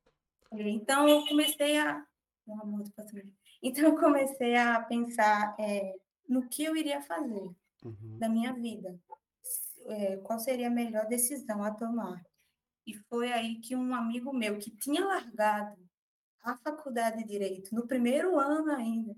Então 0.52 1.08
eu 1.08 1.24
comecei 1.26 1.78
a 1.78 2.04
então 3.62 3.84
eu 3.84 3.98
comecei 3.98 4.56
a 4.56 4.80
pensar 4.80 5.54
é, 5.58 5.94
no 6.28 6.48
que 6.48 6.64
eu 6.64 6.74
iria 6.74 7.00
fazer 7.02 7.50
uhum. 7.84 8.18
da 8.18 8.28
minha 8.28 8.52
vida, 8.52 8.98
é, 9.86 10.16
qual 10.18 10.38
seria 10.38 10.68
a 10.68 10.70
melhor 10.70 11.06
decisão 11.06 11.62
a 11.62 11.70
tomar. 11.72 12.24
E 12.86 12.94
foi 13.08 13.32
aí 13.32 13.60
que 13.60 13.76
um 13.76 13.94
amigo 13.94 14.32
meu, 14.32 14.58
que 14.58 14.70
tinha 14.70 15.04
largado 15.04 15.76
a 16.42 16.56
faculdade 16.56 17.18
de 17.18 17.24
Direito, 17.24 17.74
no 17.74 17.86
primeiro 17.86 18.38
ano 18.38 18.72
ainda, 18.72 19.14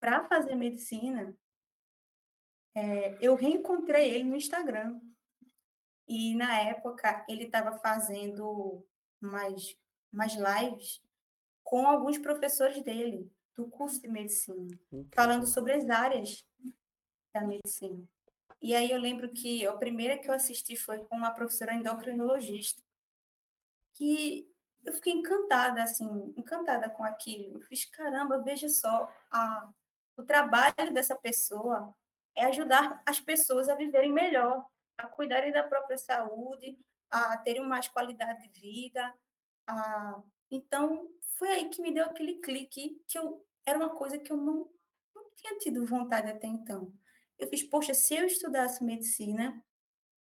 para 0.00 0.24
fazer 0.24 0.54
medicina, 0.56 1.34
é, 2.74 3.16
eu 3.20 3.34
reencontrei 3.34 4.10
ele 4.10 4.24
no 4.24 4.36
Instagram. 4.36 5.00
E 6.06 6.34
na 6.34 6.60
época 6.60 7.24
ele 7.28 7.44
estava 7.44 7.78
fazendo 7.78 8.84
mais, 9.20 9.76
mais 10.12 10.34
lives 10.34 11.02
com 11.62 11.86
alguns 11.86 12.18
professores 12.18 12.82
dele, 12.82 13.32
do 13.56 13.66
curso 13.68 14.02
de 14.02 14.08
medicina, 14.08 14.78
falando 15.14 15.46
sobre 15.46 15.72
as 15.72 15.88
áreas 15.88 16.44
da 17.32 17.40
medicina. 17.40 18.06
E 18.60 18.74
aí 18.74 18.90
eu 18.90 18.98
lembro 18.98 19.30
que 19.30 19.66
a 19.66 19.72
primeira 19.72 20.18
que 20.18 20.28
eu 20.28 20.34
assisti 20.34 20.76
foi 20.76 20.98
com 21.04 21.16
uma 21.16 21.30
professora 21.30 21.74
endocrinologista. 21.74 22.82
que 23.94 24.46
eu 24.84 24.92
fiquei 24.92 25.12
encantada, 25.14 25.82
assim, 25.82 26.34
encantada 26.36 26.90
com 26.90 27.04
aquilo. 27.04 27.56
Eu 27.56 27.60
fiz, 27.62 27.86
caramba, 27.86 28.42
veja 28.42 28.68
só, 28.68 29.10
a, 29.30 29.70
o 30.16 30.22
trabalho 30.22 30.92
dessa 30.92 31.16
pessoa 31.16 31.94
é 32.36 32.44
ajudar 32.46 33.02
as 33.06 33.20
pessoas 33.20 33.68
a 33.68 33.74
viverem 33.74 34.12
melhor, 34.12 34.66
a 34.98 35.06
cuidarem 35.06 35.52
da 35.52 35.62
própria 35.62 35.98
saúde, 35.98 36.78
a 37.10 37.36
terem 37.38 37.66
mais 37.66 37.88
qualidade 37.88 38.48
de 38.48 38.60
vida. 38.60 39.14
A... 39.66 40.22
Então, 40.50 41.08
foi 41.38 41.48
aí 41.48 41.68
que 41.68 41.82
me 41.82 41.92
deu 41.92 42.04
aquele 42.04 42.40
clique, 42.40 43.00
que 43.08 43.18
eu, 43.18 43.44
era 43.66 43.78
uma 43.78 43.90
coisa 43.90 44.18
que 44.18 44.32
eu 44.32 44.36
não, 44.36 44.68
não 45.14 45.30
tinha 45.36 45.58
tido 45.58 45.86
vontade 45.86 46.30
até 46.30 46.46
então. 46.46 46.92
Eu 47.38 47.48
fiz, 47.48 47.62
poxa, 47.62 47.94
se 47.94 48.14
eu 48.14 48.26
estudasse 48.26 48.84
medicina, 48.84 49.62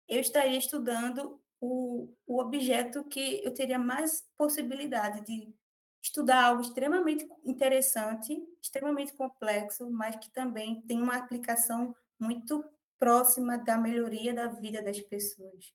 eu 0.07 0.19
estaria 0.19 0.57
estudando 0.57 1.41
o, 1.59 2.13
o 2.25 2.39
objeto 2.39 3.03
que 3.05 3.43
eu 3.43 3.53
teria 3.53 3.79
mais 3.79 4.25
possibilidade 4.37 5.21
de 5.25 5.53
estudar 6.01 6.45
algo 6.45 6.61
extremamente 6.61 7.27
interessante, 7.43 8.37
extremamente 8.65 9.13
complexo, 9.13 9.89
mas 9.91 10.15
que 10.15 10.29
também 10.31 10.81
tem 10.81 11.01
uma 11.01 11.17
aplicação 11.17 11.95
muito 12.19 12.63
próxima 12.97 13.57
da 13.57 13.77
melhoria 13.77 14.33
da 14.33 14.47
vida 14.47 14.81
das 14.81 14.99
pessoas. 15.01 15.73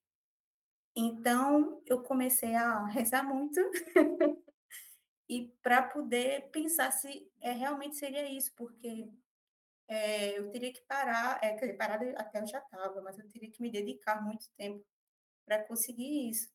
Então, 0.95 1.81
eu 1.87 2.03
comecei 2.03 2.55
a 2.55 2.85
rezar 2.87 3.23
muito 3.23 3.61
e 5.29 5.49
para 5.63 5.83
poder 5.83 6.51
pensar 6.51 6.91
se 6.91 7.31
é, 7.41 7.53
realmente 7.53 7.97
seria 7.97 8.29
isso, 8.29 8.53
porque 8.57 9.09
é, 9.87 10.39
eu 10.39 10.51
teria 10.51 10.73
que 10.73 10.83
parar, 10.83 11.39
é, 11.43 11.55
quer 11.55 11.67
dizer, 11.67 11.77
parar 11.77 12.03
até 12.17 12.41
eu 12.41 12.47
já 12.47 12.59
estava, 12.59 13.01
mas 13.03 13.19
eu 13.19 13.29
teria 13.29 13.51
que 13.51 13.63
me 13.63 13.71
dedicar 13.71 14.21
muito 14.23 14.51
tempo 14.57 14.85
para 15.47 15.63
conseguir 15.65 16.29
isso. 16.29 16.51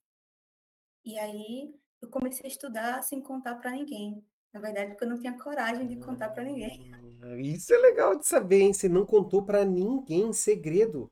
E 1.05 1.17
aí 1.17 1.73
eu 2.01 2.09
comecei 2.09 2.45
a 2.45 2.49
estudar 2.49 3.01
sem 3.03 3.21
contar 3.21 3.55
para 3.55 3.71
ninguém. 3.71 4.25
Na 4.55 4.61
verdade, 4.61 4.91
porque 4.91 5.03
eu 5.03 5.09
não 5.09 5.19
tinha 5.19 5.37
coragem 5.37 5.85
de 5.85 5.97
contar 5.97 6.29
para 6.29 6.41
ninguém. 6.41 6.89
Ah, 7.21 7.35
isso 7.35 7.73
é 7.73 7.77
legal 7.77 8.17
de 8.17 8.25
saber, 8.25 8.61
hein? 8.61 8.73
Você 8.73 8.87
não 8.87 9.05
contou 9.05 9.43
para 9.43 9.65
ninguém, 9.65 10.31
segredo. 10.31 11.11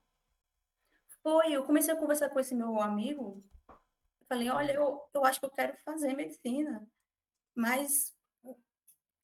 Foi, 1.21 1.51
eu 1.51 1.65
comecei 1.65 1.93
a 1.93 1.97
conversar 1.97 2.29
com 2.29 2.39
esse 2.39 2.55
meu 2.55 2.79
amigo. 2.79 3.43
Falei, 4.29 4.50
olha, 4.50 4.71
eu, 4.71 4.97
eu 5.13 5.25
acho 5.25 5.41
que 5.41 5.45
eu 5.45 5.50
quero 5.50 5.75
fazer 5.83 6.15
medicina, 6.15 6.88
mas 7.53 8.15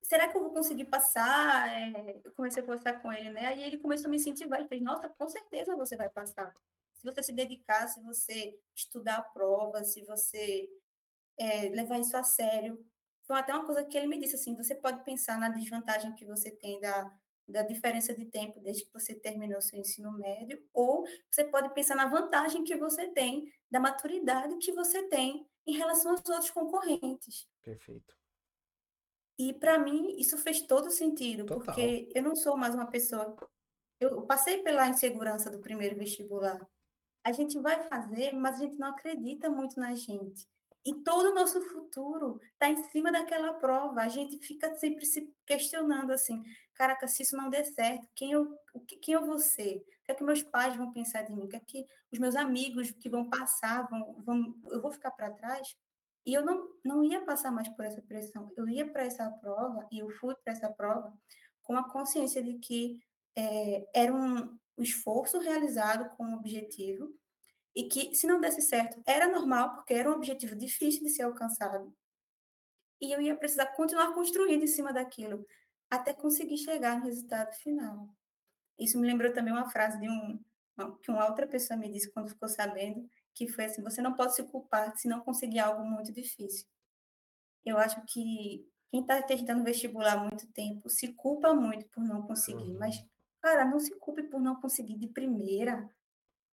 será 0.03 0.27
que 0.27 0.35
eu 0.35 0.41
vou 0.41 0.51
conseguir 0.51 0.85
passar? 0.85 1.69
É, 1.69 2.19
eu 2.21 2.33
comecei 2.33 2.61
a 2.61 2.65
conversar 2.65 3.01
com 3.01 3.13
ele, 3.13 3.29
né? 3.29 3.45
Aí 3.45 3.63
ele 3.63 3.77
começou 3.77 4.07
a 4.07 4.09
me 4.09 4.17
incentivar. 4.17 4.59
Ele 4.59 4.67
fez, 4.67 4.81
nossa, 4.81 5.07
com 5.07 5.29
certeza 5.29 5.77
você 5.77 5.95
vai 5.95 6.09
passar. 6.09 6.53
Se 6.93 7.05
você 7.05 7.23
se 7.23 7.31
dedicar, 7.31 7.87
se 7.87 8.01
você 8.01 8.59
estudar 8.75 9.19
a 9.19 9.21
prova, 9.21 9.81
se 9.85 10.03
você 10.03 10.69
é, 11.37 11.69
levar 11.69 12.01
isso 12.01 12.17
a 12.17 12.23
sério, 12.23 12.85
foi 13.29 13.37
até 13.37 13.53
uma 13.53 13.63
coisa 13.63 13.85
que 13.85 13.95
ele 13.95 14.07
me 14.07 14.17
disse, 14.17 14.33
assim, 14.33 14.55
você 14.55 14.73
pode 14.73 15.03
pensar 15.03 15.37
na 15.37 15.49
desvantagem 15.49 16.15
que 16.15 16.25
você 16.25 16.49
tem 16.49 16.79
da, 16.79 17.15
da 17.47 17.61
diferença 17.61 18.11
de 18.11 18.25
tempo 18.25 18.59
desde 18.59 18.85
que 18.85 18.91
você 18.91 19.13
terminou 19.13 19.61
seu 19.61 19.77
ensino 19.77 20.11
médio, 20.11 20.59
ou 20.73 21.05
você 21.29 21.43
pode 21.43 21.71
pensar 21.75 21.95
na 21.95 22.07
vantagem 22.07 22.63
que 22.63 22.75
você 22.75 23.07
tem, 23.09 23.53
da 23.69 23.79
maturidade 23.79 24.57
que 24.57 24.71
você 24.71 25.07
tem 25.09 25.47
em 25.67 25.77
relação 25.77 26.13
aos 26.13 26.27
outros 26.27 26.49
concorrentes. 26.49 27.47
Perfeito. 27.61 28.17
E 29.37 29.53
para 29.53 29.77
mim 29.77 30.15
isso 30.17 30.35
fez 30.39 30.61
todo 30.61 30.89
sentido, 30.89 31.45
Total. 31.45 31.65
porque 31.65 32.11
eu 32.15 32.23
não 32.23 32.35
sou 32.35 32.57
mais 32.57 32.73
uma 32.73 32.87
pessoa. 32.87 33.37
Eu 33.99 34.23
passei 34.23 34.63
pela 34.63 34.87
insegurança 34.87 35.51
do 35.51 35.59
primeiro 35.59 35.95
vestibular. 35.95 36.67
A 37.23 37.31
gente 37.31 37.59
vai 37.59 37.87
fazer, 37.87 38.33
mas 38.33 38.55
a 38.55 38.63
gente 38.63 38.79
não 38.79 38.87
acredita 38.87 39.51
muito 39.51 39.79
na 39.79 39.93
gente. 39.93 40.47
E 40.85 40.93
todo 41.03 41.31
o 41.31 41.35
nosso 41.35 41.61
futuro 41.61 42.39
está 42.53 42.69
em 42.69 42.83
cima 42.89 43.11
daquela 43.11 43.53
prova. 43.53 44.01
A 44.01 44.07
gente 44.07 44.37
fica 44.39 44.73
sempre 44.75 45.05
se 45.05 45.33
questionando 45.45 46.11
assim: 46.11 46.41
caraca, 46.73 47.07
se 47.07 47.23
isso 47.23 47.35
não 47.35 47.49
der 47.49 47.65
certo, 47.65 48.07
quem 48.15 48.31
eu, 48.31 48.57
quem 49.01 49.13
eu 49.13 49.25
vou 49.25 49.39
ser? 49.39 49.77
O 49.77 50.05
que 50.05 50.11
é 50.11 50.15
que 50.15 50.23
meus 50.23 50.41
pais 50.41 50.75
vão 50.75 50.91
pensar 50.91 51.23
de 51.23 51.33
mim? 51.33 51.43
O 51.43 51.49
que 51.49 51.57
é 51.57 51.59
que 51.59 51.85
os 52.11 52.19
meus 52.19 52.35
amigos 52.35 52.91
que 52.91 53.09
vão 53.09 53.29
passar, 53.29 53.87
vão, 53.89 54.21
vão 54.23 54.55
eu 54.71 54.81
vou 54.81 54.91
ficar 54.91 55.11
para 55.11 55.31
trás? 55.31 55.75
E 56.25 56.33
eu 56.33 56.45
não, 56.45 56.69
não 56.83 57.03
ia 57.03 57.21
passar 57.25 57.51
mais 57.51 57.67
por 57.69 57.85
essa 57.85 58.01
pressão. 58.01 58.51
Eu 58.55 58.67
ia 58.67 58.89
para 58.89 59.03
essa 59.03 59.29
prova, 59.29 59.87
e 59.91 59.99
eu 59.99 60.09
fui 60.09 60.35
para 60.43 60.53
essa 60.53 60.69
prova, 60.69 61.13
com 61.63 61.75
a 61.75 61.89
consciência 61.89 62.41
de 62.41 62.55
que 62.59 62.99
é, 63.35 63.87
era 63.93 64.13
um 64.13 64.57
esforço 64.77 65.39
realizado 65.39 66.09
com 66.15 66.25
um 66.25 66.35
objetivo, 66.35 67.13
e 67.79 67.87
que, 67.87 68.13
se 68.13 68.27
não 68.27 68.41
desse 68.41 68.61
certo, 68.61 69.01
era 69.05 69.29
normal, 69.29 69.73
porque 69.75 69.93
era 69.93 70.11
um 70.11 70.15
objetivo 70.15 70.53
difícil 70.53 71.01
de 71.01 71.09
ser 71.09 71.23
alcançado. 71.23 71.95
E 72.99 73.09
eu 73.09 73.21
ia 73.21 73.37
precisar 73.37 73.67
continuar 73.67 74.13
construindo 74.13 74.63
em 74.63 74.67
cima 74.67 74.91
daquilo, 74.91 75.47
até 75.89 76.13
conseguir 76.13 76.57
chegar 76.57 76.99
no 76.99 77.05
resultado 77.05 77.55
final. 77.55 78.09
Isso 78.77 78.99
me 78.99 79.07
lembrou 79.07 79.31
também 79.31 79.53
uma 79.53 79.69
frase 79.69 79.97
de 79.97 80.09
um 80.09 80.43
que 81.01 81.09
uma 81.09 81.25
outra 81.25 81.47
pessoa 81.47 81.77
me 81.77 81.89
disse 81.89 82.11
quando 82.11 82.29
ficou 82.29 82.49
sabendo, 82.49 83.09
que 83.33 83.47
foi 83.47 83.65
assim: 83.65 83.81
você 83.81 84.01
não 84.01 84.13
pode 84.13 84.35
se 84.35 84.43
culpar 84.43 84.97
se 84.97 85.07
não 85.07 85.21
conseguir 85.21 85.59
algo 85.59 85.85
muito 85.85 86.11
difícil. 86.11 86.67
Eu 87.65 87.77
acho 87.77 88.01
que 88.07 88.69
quem 88.91 89.01
está 89.01 89.21
tentando 89.21 89.63
vestibular 89.63 90.17
há 90.17 90.23
muito 90.23 90.47
tempo 90.51 90.89
se 90.89 91.13
culpa 91.13 91.53
muito 91.53 91.87
por 91.87 92.03
não 92.03 92.23
conseguir, 92.23 92.73
mas, 92.73 92.97
uhum. 92.97 93.07
cara, 93.41 93.63
não 93.63 93.79
se 93.79 93.95
culpe 93.99 94.23
por 94.23 94.41
não 94.41 94.59
conseguir 94.59 94.97
de 94.97 95.07
primeira 95.07 95.89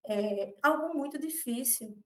é 0.08 0.54
algo 0.62 0.96
muito 0.96 1.18
difícil. 1.18 1.96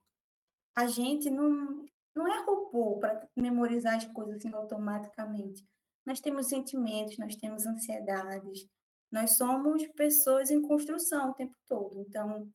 A 0.75 0.87
gente 0.87 1.31
não, 1.31 1.85
não 2.15 2.27
é 2.27 2.43
robô 2.45 2.99
para 2.99 3.29
memorizar 3.37 3.97
as 3.97 4.07
coisas 4.07 4.37
assim 4.37 4.53
automaticamente. 4.55 5.67
Nós 6.07 6.21
temos 6.21 6.49
sentimentos, 6.49 7.19
nós 7.19 7.37
temos 7.37 7.67
ansiedades, 7.67 8.67
nós 9.13 9.37
somos 9.37 9.87
pessoas 9.89 10.51
em 10.51 10.63
construção 10.63 11.31
o 11.31 11.35
tempo 11.35 11.55
todo. 11.69 12.01
Então, 12.01 12.51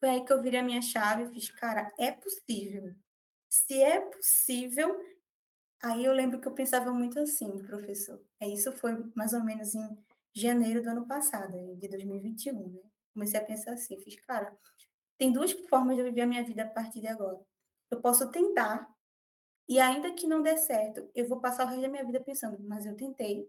foi 0.00 0.08
aí 0.08 0.24
que 0.24 0.32
eu 0.32 0.42
virei 0.42 0.60
a 0.60 0.64
minha 0.64 0.82
chave 0.82 1.24
e 1.24 1.34
fiz, 1.34 1.50
cara, 1.50 1.92
é 1.98 2.10
possível. 2.10 2.94
Se 3.48 3.82
é 3.82 4.00
possível, 4.00 4.98
aí 5.82 6.04
eu 6.04 6.12
lembro 6.12 6.40
que 6.40 6.48
eu 6.48 6.54
pensava 6.54 6.92
muito 6.92 7.18
assim, 7.20 7.62
professor. 7.62 8.20
É 8.40 8.48
isso 8.48 8.72
foi 8.72 8.92
mais 9.14 9.32
ou 9.32 9.44
menos 9.44 9.74
em 9.74 9.96
janeiro 10.34 10.82
do 10.82 10.88
ano 10.90 11.06
passado, 11.06 11.76
de 11.76 11.88
2021, 11.88 12.68
né? 12.68 12.91
Comecei 13.12 13.38
a 13.38 13.44
pensar 13.44 13.72
assim, 13.72 13.98
fiz, 14.00 14.16
cara, 14.20 14.56
tem 15.18 15.32
duas 15.32 15.52
formas 15.68 15.96
de 15.96 16.02
eu 16.02 16.06
viver 16.06 16.22
a 16.22 16.26
minha 16.26 16.44
vida 16.44 16.64
a 16.64 16.68
partir 16.68 17.00
de 17.00 17.08
agora. 17.08 17.40
Eu 17.90 18.00
posso 18.00 18.30
tentar, 18.30 18.88
e 19.68 19.78
ainda 19.78 20.12
que 20.12 20.26
não 20.26 20.42
dê 20.42 20.56
certo, 20.56 21.10
eu 21.14 21.28
vou 21.28 21.40
passar 21.40 21.64
o 21.64 21.68
resto 21.68 21.82
da 21.82 21.88
minha 21.88 22.04
vida 22.04 22.20
pensando, 22.20 22.58
mas 22.64 22.86
eu 22.86 22.96
tentei. 22.96 23.48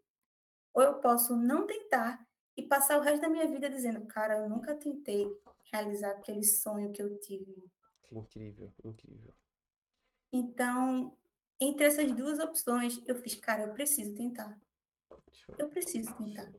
Ou 0.74 0.84
eu 0.84 1.00
posso 1.00 1.36
não 1.36 1.66
tentar 1.66 2.26
e 2.56 2.64
passar 2.64 3.00
o 3.00 3.02
resto 3.02 3.22
da 3.22 3.30
minha 3.30 3.48
vida 3.48 3.70
dizendo, 3.70 4.06
cara, 4.06 4.38
eu 4.38 4.50
nunca 4.50 4.76
tentei 4.76 5.28
realizar 5.72 6.12
aquele 6.12 6.44
sonho 6.44 6.92
que 6.92 7.02
eu 7.02 7.20
tive. 7.20 7.64
Incrível, 8.12 8.72
incrível. 8.84 9.34
Então, 10.32 11.18
entre 11.60 11.86
essas 11.86 12.12
duas 12.12 12.40
opções, 12.40 13.02
eu 13.08 13.16
fiz, 13.16 13.36
cara, 13.36 13.64
eu 13.64 13.74
preciso 13.74 14.14
tentar. 14.16 14.60
Eu 15.58 15.70
preciso 15.70 16.14
tentar. 16.16 16.52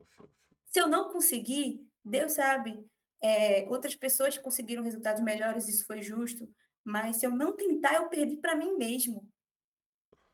Se 0.67 0.81
eu 0.81 0.89
não 0.89 1.13
conseguir, 1.13 1.87
Deus 2.05 2.33
sabe, 2.33 2.85
é, 3.25 3.67
outras 3.71 3.95
pessoas 3.95 4.37
conseguiram 4.37 4.83
resultados 4.83 5.23
melhores, 5.23 5.67
isso 5.67 5.87
foi 5.87 6.03
justo, 6.03 6.47
mas 6.85 7.17
se 7.17 7.27
eu 7.27 7.31
não 7.31 7.57
tentar, 7.57 7.95
eu 7.95 8.11
perdi 8.11 8.37
para 8.37 8.55
mim 8.55 8.77
mesmo. 8.77 9.27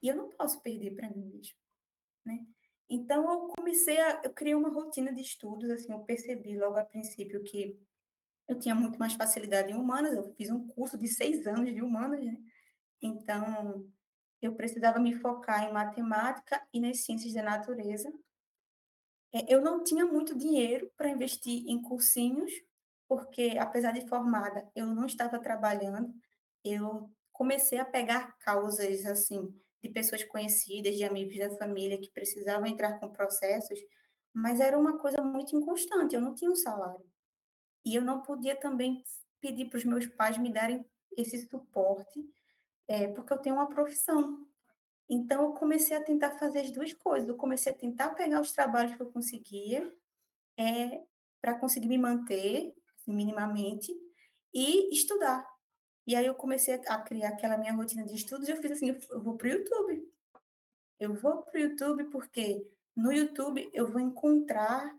E 0.02 0.08
eu 0.08 0.16
não 0.16 0.28
posso 0.30 0.60
perder 0.60 0.96
para 0.96 1.08
mim 1.08 1.24
mesmo, 1.24 1.54
né? 2.26 2.44
Então 2.88 3.30
eu 3.30 3.48
comecei 3.54 4.00
a, 4.00 4.20
eu 4.24 4.32
criei 4.32 4.56
uma 4.56 4.70
rotina 4.70 5.14
de 5.14 5.20
estudos, 5.20 5.70
assim, 5.70 5.92
eu 5.92 6.00
percebi 6.00 6.58
logo 6.58 6.78
a 6.78 6.84
princípio 6.84 7.44
que 7.44 7.78
eu 8.48 8.58
tinha 8.58 8.74
muito 8.74 8.98
mais 8.98 9.12
facilidade 9.12 9.70
em 9.70 9.76
humanas, 9.76 10.12
eu 10.12 10.34
fiz 10.34 10.50
um 10.50 10.66
curso 10.66 10.98
de 10.98 11.06
seis 11.06 11.46
anos 11.46 11.72
de 11.72 11.80
humanas, 11.80 12.24
né? 12.24 12.36
Então 13.00 13.88
eu 14.42 14.56
precisava 14.56 14.98
me 14.98 15.14
focar 15.14 15.62
em 15.62 15.72
matemática 15.72 16.60
e 16.72 16.80
nas 16.80 17.04
ciências 17.04 17.32
da 17.34 17.42
natureza. 17.44 18.12
É, 19.32 19.54
eu 19.54 19.60
não 19.60 19.84
tinha 19.84 20.04
muito 20.04 20.36
dinheiro 20.36 20.90
para 20.96 21.08
investir 21.08 21.62
em 21.68 21.80
cursinhos, 21.80 22.50
porque 23.10 23.56
apesar 23.58 23.90
de 23.90 24.06
formada, 24.06 24.70
eu 24.72 24.86
não 24.86 25.04
estava 25.04 25.40
trabalhando, 25.40 26.14
eu 26.64 27.10
comecei 27.32 27.76
a 27.76 27.84
pegar 27.84 28.38
causas 28.38 29.04
assim 29.04 29.52
de 29.82 29.88
pessoas 29.88 30.22
conhecidas, 30.22 30.94
de 30.96 31.02
amigos 31.02 31.36
da 31.36 31.50
família 31.56 31.98
que 31.98 32.08
precisavam 32.12 32.68
entrar 32.68 33.00
com 33.00 33.10
processos, 33.10 33.80
mas 34.32 34.60
era 34.60 34.78
uma 34.78 34.96
coisa 34.96 35.20
muito 35.22 35.56
inconstante, 35.56 36.14
eu 36.14 36.20
não 36.20 36.36
tinha 36.36 36.52
um 36.52 36.54
salário. 36.54 37.04
E 37.84 37.96
eu 37.96 38.02
não 38.02 38.22
podia 38.22 38.54
também 38.54 39.02
pedir 39.40 39.68
para 39.68 39.78
os 39.78 39.84
meus 39.84 40.06
pais 40.06 40.38
me 40.38 40.52
darem 40.52 40.86
esse 41.16 41.48
suporte, 41.48 42.24
é, 42.86 43.08
porque 43.08 43.32
eu 43.32 43.38
tenho 43.38 43.56
uma 43.56 43.68
profissão. 43.68 44.46
Então, 45.08 45.46
eu 45.46 45.52
comecei 45.54 45.96
a 45.96 46.04
tentar 46.04 46.38
fazer 46.38 46.60
as 46.60 46.70
duas 46.70 46.92
coisas. 46.92 47.28
Eu 47.28 47.36
comecei 47.36 47.72
a 47.72 47.76
tentar 47.76 48.10
pegar 48.10 48.40
os 48.40 48.52
trabalhos 48.52 48.94
que 48.94 49.02
eu 49.02 49.10
conseguia 49.10 49.92
é, 50.56 51.02
para 51.40 51.58
conseguir 51.58 51.88
me 51.88 51.98
manter 51.98 52.72
minimamente, 53.12 53.92
e 54.52 54.92
estudar. 54.92 55.46
E 56.06 56.16
aí 56.16 56.26
eu 56.26 56.34
comecei 56.34 56.74
a 56.74 56.98
criar 56.98 57.30
aquela 57.30 57.56
minha 57.56 57.72
rotina 57.72 58.04
de 58.04 58.14
estudos 58.14 58.48
e 58.48 58.52
eu 58.52 58.56
fiz 58.56 58.72
assim, 58.72 58.96
eu 59.10 59.22
vou 59.22 59.36
para 59.36 59.48
o 59.48 59.50
YouTube. 59.50 60.08
Eu 60.98 61.14
vou 61.14 61.42
para 61.42 61.58
o 61.58 61.62
YouTube 61.62 62.04
porque 62.04 62.66
no 62.96 63.12
YouTube 63.12 63.70
eu 63.72 63.90
vou 63.90 64.00
encontrar 64.00 64.94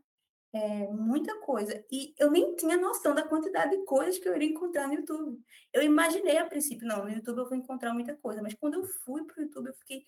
é, 0.54 0.88
muita 0.92 1.38
coisa. 1.40 1.84
E 1.92 2.14
eu 2.18 2.32
nem 2.32 2.56
tinha 2.56 2.78
noção 2.78 3.14
da 3.14 3.28
quantidade 3.28 3.76
de 3.76 3.84
coisas 3.84 4.18
que 4.18 4.28
eu 4.28 4.36
iria 4.36 4.50
encontrar 4.50 4.88
no 4.88 4.94
YouTube. 4.94 5.40
Eu 5.74 5.84
imaginei 5.84 6.38
a 6.38 6.46
princípio, 6.46 6.88
não, 6.88 7.04
no 7.04 7.10
YouTube 7.10 7.40
eu 7.40 7.50
vou 7.50 7.58
encontrar 7.58 7.94
muita 7.94 8.16
coisa, 8.18 8.42
mas 8.42 8.54
quando 8.56 8.76
eu 8.76 8.86
fui 9.04 9.24
para 9.26 9.40
o 9.40 9.44
YouTube 9.44 9.68
eu 9.68 9.76
fiquei 9.76 10.04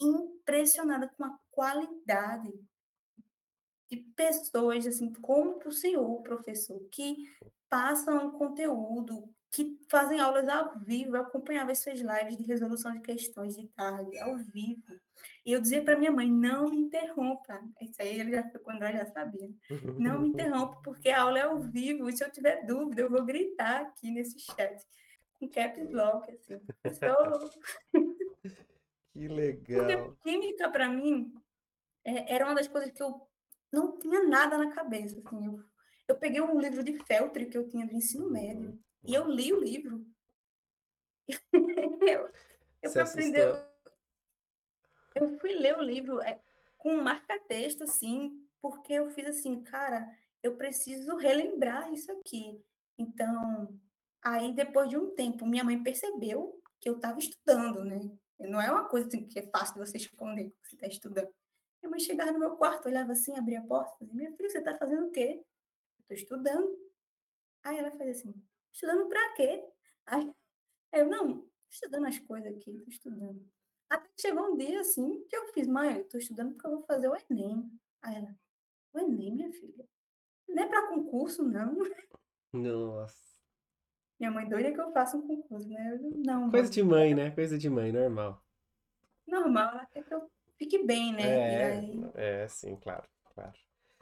impressionada 0.00 1.08
com 1.16 1.24
a 1.24 1.38
qualidade 1.50 2.52
de 3.90 3.96
pessoas, 3.96 4.86
assim, 4.86 5.12
como 5.14 5.58
o 5.64 5.72
senhor, 5.72 6.22
professor, 6.22 6.78
que 6.90 7.16
passam 7.68 8.30
conteúdo, 8.32 9.28
que 9.50 9.78
fazem 9.88 10.20
aulas 10.20 10.48
ao 10.48 10.78
vivo, 10.80 11.16
eu 11.16 11.22
acompanhava 11.22 11.72
essas 11.72 12.00
lives 12.00 12.36
de 12.36 12.44
resolução 12.44 12.92
de 12.92 13.00
questões 13.00 13.56
de 13.56 13.66
tarde, 13.68 14.18
ao 14.18 14.36
vivo. 14.36 14.82
E 15.44 15.52
eu 15.52 15.60
dizia 15.60 15.82
para 15.82 15.98
minha 15.98 16.12
mãe, 16.12 16.30
não 16.30 16.68
me 16.68 16.76
interrompa. 16.76 17.60
Isso 17.80 18.00
aí 18.00 18.20
ele 18.20 18.32
já, 18.32 18.42
quando 18.60 18.82
ela 18.82 18.92
já 18.92 19.06
sabia. 19.06 19.50
Não 19.98 20.20
me 20.20 20.28
interrompa, 20.28 20.78
porque 20.84 21.08
a 21.08 21.22
aula 21.22 21.38
é 21.38 21.42
ao 21.42 21.58
vivo, 21.58 22.08
e 22.08 22.16
se 22.16 22.22
eu 22.22 22.30
tiver 22.30 22.66
dúvida, 22.66 23.02
eu 23.02 23.10
vou 23.10 23.24
gritar 23.24 23.80
aqui 23.80 24.10
nesse 24.10 24.38
chat. 24.38 24.82
Com 25.40 25.48
caps 25.48 25.90
lock, 25.90 26.30
assim. 26.30 26.60
Sou... 26.98 27.50
Que 29.12 29.26
legal. 29.26 29.84
Porque 29.84 30.30
química, 30.30 30.70
para 30.70 30.88
mim, 30.88 31.34
é, 32.04 32.34
era 32.34 32.44
uma 32.44 32.54
das 32.54 32.68
coisas 32.68 32.92
que 32.92 33.02
eu 33.02 33.27
não 33.72 33.98
tinha 33.98 34.24
nada 34.24 34.56
na 34.58 34.70
cabeça. 34.72 35.18
Assim, 35.18 35.46
eu, 35.46 35.64
eu 36.08 36.16
peguei 36.16 36.40
um 36.40 36.58
livro 36.58 36.82
de 36.82 36.98
Feltri 37.04 37.46
que 37.46 37.58
eu 37.58 37.68
tinha 37.68 37.86
do 37.86 37.94
ensino 37.94 38.30
médio 38.30 38.78
e 39.04 39.14
eu 39.14 39.28
li 39.28 39.52
o 39.52 39.60
livro. 39.60 40.06
eu 42.02 42.30
eu 42.82 43.02
aprender. 43.02 43.66
Eu 45.14 45.38
fui 45.38 45.54
ler 45.54 45.76
o 45.76 45.82
livro 45.82 46.20
é, 46.20 46.40
com 46.76 46.94
um 46.94 47.02
marca-texto, 47.02 47.82
assim, 47.82 48.46
porque 48.60 48.92
eu 48.92 49.10
fiz 49.10 49.26
assim, 49.26 49.62
cara, 49.62 50.08
eu 50.42 50.56
preciso 50.56 51.16
relembrar 51.16 51.92
isso 51.92 52.10
aqui. 52.12 52.62
Então, 52.96 53.78
aí 54.22 54.52
depois 54.52 54.88
de 54.88 54.96
um 54.96 55.14
tempo, 55.14 55.46
minha 55.46 55.64
mãe 55.64 55.82
percebeu 55.82 56.60
que 56.80 56.88
eu 56.88 56.96
estava 56.96 57.18
estudando, 57.18 57.84
né? 57.84 57.98
Não 58.38 58.60
é 58.60 58.70
uma 58.70 58.84
coisa 58.84 59.08
assim, 59.08 59.26
que 59.26 59.38
é 59.40 59.50
fácil 59.50 59.74
de 59.74 59.80
você 59.80 59.96
esconder 59.96 60.50
que 60.50 60.68
você 60.68 60.76
está 60.76 60.86
estudando. 60.86 61.28
Minha 61.82 61.90
mãe 61.90 62.00
chegava 62.00 62.32
no 62.32 62.38
meu 62.38 62.56
quarto, 62.56 62.86
olhava 62.86 63.12
assim, 63.12 63.36
abria 63.36 63.60
a 63.60 63.66
porta, 63.66 63.96
dizia, 64.00 64.14
minha 64.14 64.32
filha, 64.36 64.50
você 64.50 64.58
está 64.58 64.76
fazendo 64.76 65.06
o 65.06 65.10
quê? 65.10 65.44
Estou 66.00 66.16
estudando. 66.16 66.76
Aí 67.62 67.78
ela 67.78 67.90
fazia 67.92 68.10
assim, 68.10 68.34
estudando 68.72 69.08
para 69.08 69.32
quê? 69.34 69.64
Aí 70.06 70.32
eu, 70.92 71.06
não, 71.08 71.48
estudando 71.70 72.06
as 72.06 72.18
coisas 72.18 72.52
aqui, 72.52 72.70
estou 72.70 72.88
estudando. 72.88 73.48
Até 73.88 74.08
que 74.08 74.20
chegou 74.20 74.52
um 74.52 74.56
dia 74.56 74.80
assim 74.80 75.24
que 75.28 75.36
eu 75.36 75.52
fiz, 75.52 75.66
mãe, 75.66 75.96
eu 75.96 76.02
estou 76.02 76.20
estudando 76.20 76.52
porque 76.52 76.66
eu 76.66 76.70
vou 76.72 76.82
fazer 76.82 77.08
o 77.08 77.16
Enem. 77.30 77.70
Aí 78.02 78.16
ela, 78.16 78.34
o 78.92 78.98
Enem, 78.98 79.34
minha 79.34 79.52
filha? 79.52 79.88
Não 80.48 80.62
é 80.62 80.66
para 80.66 80.88
concurso, 80.88 81.42
não. 81.42 81.76
Nossa. 82.52 83.28
Minha 84.18 84.32
mãe 84.32 84.48
doida 84.48 84.72
que 84.72 84.80
eu 84.80 84.92
faça 84.92 85.16
um 85.16 85.26
concurso, 85.26 85.68
né? 85.68 85.92
Eu, 85.92 86.10
não. 86.24 86.50
Coisa 86.50 86.70
de 86.70 86.82
mãe, 86.82 87.14
né? 87.14 87.30
Coisa 87.30 87.56
de 87.56 87.70
mãe, 87.70 87.92
normal. 87.92 88.42
Normal, 89.26 89.72
ela 89.72 89.86
quer 89.86 90.04
que 90.04 90.12
eu 90.12 90.30
fique 90.58 90.84
bem, 90.84 91.12
né? 91.12 91.22
É, 91.22 91.66
aí... 91.66 92.10
é, 92.14 92.48
sim, 92.48 92.76
claro, 92.76 93.08
claro. 93.34 93.52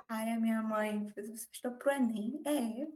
Aí 0.08 0.30
a 0.30 0.40
minha 0.40 0.62
mãe 0.62 1.08
fez, 1.10 1.28
você 1.28 1.48
estou 1.52 1.72
pro 1.72 1.90
Enem? 1.90 2.40
É. 2.46 2.86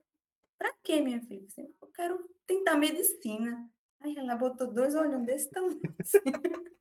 Pra 0.59 0.73
quê, 0.83 1.01
minha 1.01 1.21
filha? 1.23 1.47
Eu 1.81 1.89
quero 1.89 2.31
tentar 2.47 2.77
medicina. 2.77 3.69
Aí 4.01 4.17
ela 4.17 4.37
botou 4.37 4.73
dois 4.73 4.95
olhos 4.95 5.25
desse 5.25 5.51
tamanho. 5.51 5.81
Assim. 5.99 6.19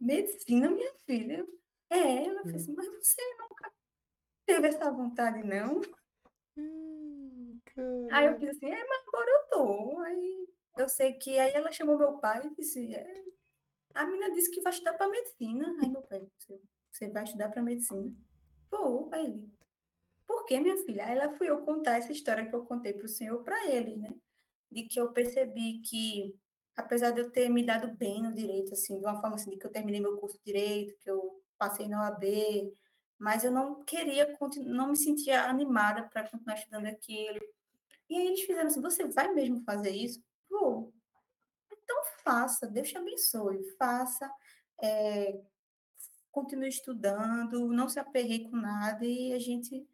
medicina, 0.00 0.70
minha 0.70 0.92
filha? 1.06 1.46
É, 1.90 2.24
ela 2.24 2.42
fez 2.42 2.56
assim, 2.56 2.74
mas 2.74 2.86
você 2.88 3.22
nunca 3.38 3.72
teve 4.44 4.68
essa 4.68 4.90
vontade, 4.90 5.42
não? 5.44 5.80
Hum, 6.56 7.60
aí 8.10 8.26
eu 8.26 8.38
fiz 8.38 8.50
assim, 8.50 8.66
é, 8.66 8.84
mas 8.86 9.02
agora 9.06 9.30
eu 9.30 9.48
tô. 9.50 9.98
Aí 10.00 10.48
eu 10.78 10.88
sei 10.88 11.12
que 11.14 11.38
aí 11.38 11.52
ela 11.52 11.72
chamou 11.72 11.98
meu 11.98 12.18
pai 12.18 12.46
e 12.46 12.54
disse, 12.56 12.94
é, 12.94 13.24
a 13.96 14.06
menina 14.06 14.32
disse 14.32 14.50
que 14.50 14.60
vai 14.60 14.72
estudar 14.72 14.94
para 14.94 15.08
medicina. 15.08 15.76
Aí 15.82 15.88
meu 15.88 16.02
pai, 16.02 16.26
você, 16.90 17.08
vai 17.08 17.24
estudar 17.24 17.48
para 17.48 17.62
medicina? 17.62 18.12
Vou. 18.70 19.08
Aí 19.12 19.24
ele, 19.24 19.52
por 20.26 20.44
que, 20.44 20.58
minha 20.60 20.76
filha? 20.78 21.06
Aí 21.06 21.16
ela 21.16 21.32
fui 21.36 21.48
eu 21.48 21.58
contar 21.62 21.96
essa 21.98 22.12
história 22.12 22.46
que 22.46 22.54
eu 22.54 22.64
contei 22.64 22.92
para 22.92 23.06
o 23.06 23.08
senhor, 23.08 23.42
para 23.42 23.70
ele, 23.70 23.96
né? 23.96 24.14
De 24.70 24.84
que 24.84 25.00
eu 25.00 25.12
percebi 25.12 25.80
que, 25.80 26.34
apesar 26.76 27.12
de 27.12 27.20
eu 27.20 27.30
ter 27.30 27.48
me 27.48 27.64
dado 27.64 27.94
bem 27.96 28.22
no 28.22 28.34
direito, 28.34 28.72
assim, 28.72 28.98
de 28.98 29.04
uma 29.04 29.20
forma 29.20 29.36
assim, 29.36 29.50
de 29.50 29.56
que 29.56 29.66
eu 29.66 29.72
terminei 29.72 30.00
meu 30.00 30.16
curso 30.16 30.36
de 30.38 30.44
direito, 30.44 30.98
que 31.00 31.10
eu 31.10 31.42
passei 31.58 31.88
na 31.88 32.02
OAB, 32.02 32.24
mas 33.18 33.44
eu 33.44 33.50
não 33.50 33.82
queria, 33.84 34.36
não 34.64 34.88
me 34.88 34.96
sentia 34.96 35.48
animada 35.48 36.02
para 36.08 36.28
continuar 36.28 36.56
estudando 36.56 36.86
aquilo. 36.86 37.40
E 38.10 38.16
aí 38.16 38.26
eles 38.26 38.42
fizeram 38.42 38.66
assim: 38.66 38.80
você 38.80 39.06
vai 39.08 39.32
mesmo 39.32 39.62
fazer 39.64 39.90
isso? 39.90 40.22
Vou. 40.50 40.92
Faça, 42.26 42.66
Deus 42.66 42.88
te 42.88 42.98
abençoe, 42.98 43.62
faça, 43.78 44.28
é, 44.82 45.40
continue 46.32 46.68
estudando, 46.68 47.68
não 47.68 47.88
se 47.88 48.00
aperreie 48.00 48.50
com 48.50 48.56
nada 48.56 49.06
e 49.06 49.32
a 49.32 49.38
gente 49.38 49.88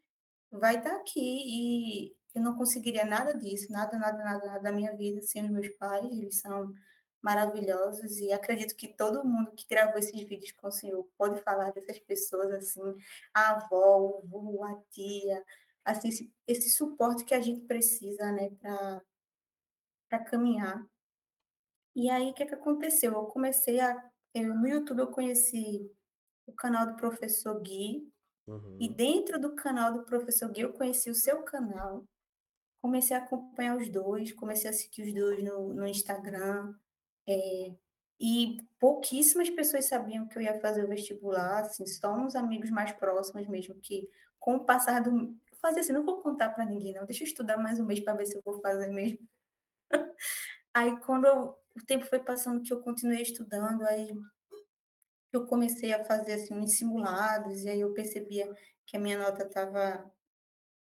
vai 0.50 0.78
estar 0.78 0.96
aqui. 0.96 1.20
E 1.20 2.16
eu 2.34 2.40
não 2.40 2.56
conseguiria 2.56 3.04
nada 3.04 3.34
disso, 3.36 3.70
nada, 3.70 3.98
nada, 3.98 4.16
nada, 4.24 4.46
nada 4.46 4.60
da 4.60 4.72
minha 4.72 4.96
vida 4.96 5.20
sem 5.20 5.44
os 5.44 5.50
meus 5.50 5.68
pais, 5.76 6.06
eles 6.06 6.40
são 6.40 6.72
maravilhosos 7.20 8.18
e 8.18 8.32
acredito 8.32 8.74
que 8.76 8.88
todo 8.88 9.24
mundo 9.24 9.52
que 9.52 9.66
gravou 9.68 9.98
esses 9.98 10.18
vídeos 10.26 10.52
com 10.52 10.68
o 10.68 10.72
senhor 10.72 11.06
pode 11.18 11.38
falar 11.42 11.70
dessas 11.72 11.98
pessoas 11.98 12.50
assim, 12.52 12.96
a 13.34 13.50
avó, 13.50 13.98
o 13.98 14.38
avô, 14.38 14.64
a 14.64 14.74
tia, 14.90 15.44
assim, 15.84 16.08
esse, 16.08 16.32
esse 16.46 16.70
suporte 16.70 17.26
que 17.26 17.34
a 17.34 17.42
gente 17.42 17.60
precisa, 17.66 18.32
né, 18.32 18.50
para 20.08 20.18
caminhar. 20.24 20.82
E 21.94 22.08
aí, 22.10 22.30
o 22.30 22.34
que, 22.34 22.46
que 22.46 22.54
aconteceu? 22.54 23.12
Eu 23.12 23.24
comecei 23.26 23.80
a. 23.80 24.10
Eu, 24.34 24.54
no 24.54 24.66
YouTube, 24.66 25.00
eu 25.00 25.08
conheci 25.08 25.90
o 26.46 26.52
canal 26.52 26.86
do 26.86 26.96
professor 26.96 27.60
Gui. 27.60 28.10
Uhum. 28.46 28.78
E 28.80 28.88
dentro 28.88 29.38
do 29.38 29.54
canal 29.54 29.92
do 29.92 30.04
professor 30.04 30.50
Gui, 30.50 30.62
eu 30.62 30.72
conheci 30.72 31.10
o 31.10 31.14
seu 31.14 31.42
canal. 31.42 32.04
Comecei 32.80 33.16
a 33.16 33.20
acompanhar 33.20 33.76
os 33.76 33.88
dois, 33.88 34.32
comecei 34.32 34.68
a 34.68 34.72
seguir 34.72 35.02
os 35.02 35.14
dois 35.14 35.44
no, 35.44 35.72
no 35.72 35.86
Instagram. 35.86 36.74
É, 37.28 37.72
e 38.18 38.58
pouquíssimas 38.78 39.50
pessoas 39.50 39.86
sabiam 39.86 40.26
que 40.28 40.38
eu 40.38 40.42
ia 40.42 40.60
fazer 40.60 40.84
o 40.84 40.88
vestibular, 40.88 41.60
assim, 41.60 41.84
só 41.86 42.14
uns 42.14 42.36
amigos 42.36 42.70
mais 42.70 42.92
próximos 42.92 43.46
mesmo, 43.48 43.74
que 43.74 44.08
com 44.38 44.56
o 44.56 44.64
passar 44.64 45.02
do. 45.02 45.36
Fazer 45.60 45.80
assim, 45.80 45.92
não 45.92 46.04
vou 46.04 46.20
contar 46.20 46.50
para 46.50 46.64
ninguém, 46.64 46.94
não. 46.94 47.06
Deixa 47.06 47.22
eu 47.22 47.28
estudar 47.28 47.56
mais 47.56 47.78
um 47.78 47.84
mês 47.84 48.00
para 48.00 48.14
ver 48.14 48.26
se 48.26 48.36
eu 48.36 48.42
vou 48.44 48.60
fazer 48.60 48.88
mesmo. 48.88 49.18
Aí, 50.74 50.98
quando 51.00 51.26
eu, 51.26 51.56
o 51.76 51.84
tempo 51.84 52.04
foi 52.06 52.20
passando 52.20 52.62
que 52.62 52.72
eu 52.72 52.80
continuei 52.82 53.22
estudando, 53.22 53.82
aí 53.84 54.12
eu 55.32 55.46
comecei 55.46 55.92
a 55.92 56.04
fazer 56.04 56.34
assim, 56.34 56.54
uns 56.54 56.76
simulados, 56.76 57.64
e 57.64 57.68
aí 57.70 57.80
eu 57.80 57.94
percebia 57.94 58.52
que 58.86 58.96
a 58.96 59.00
minha 59.00 59.18
nota 59.18 59.44
estava 59.44 60.10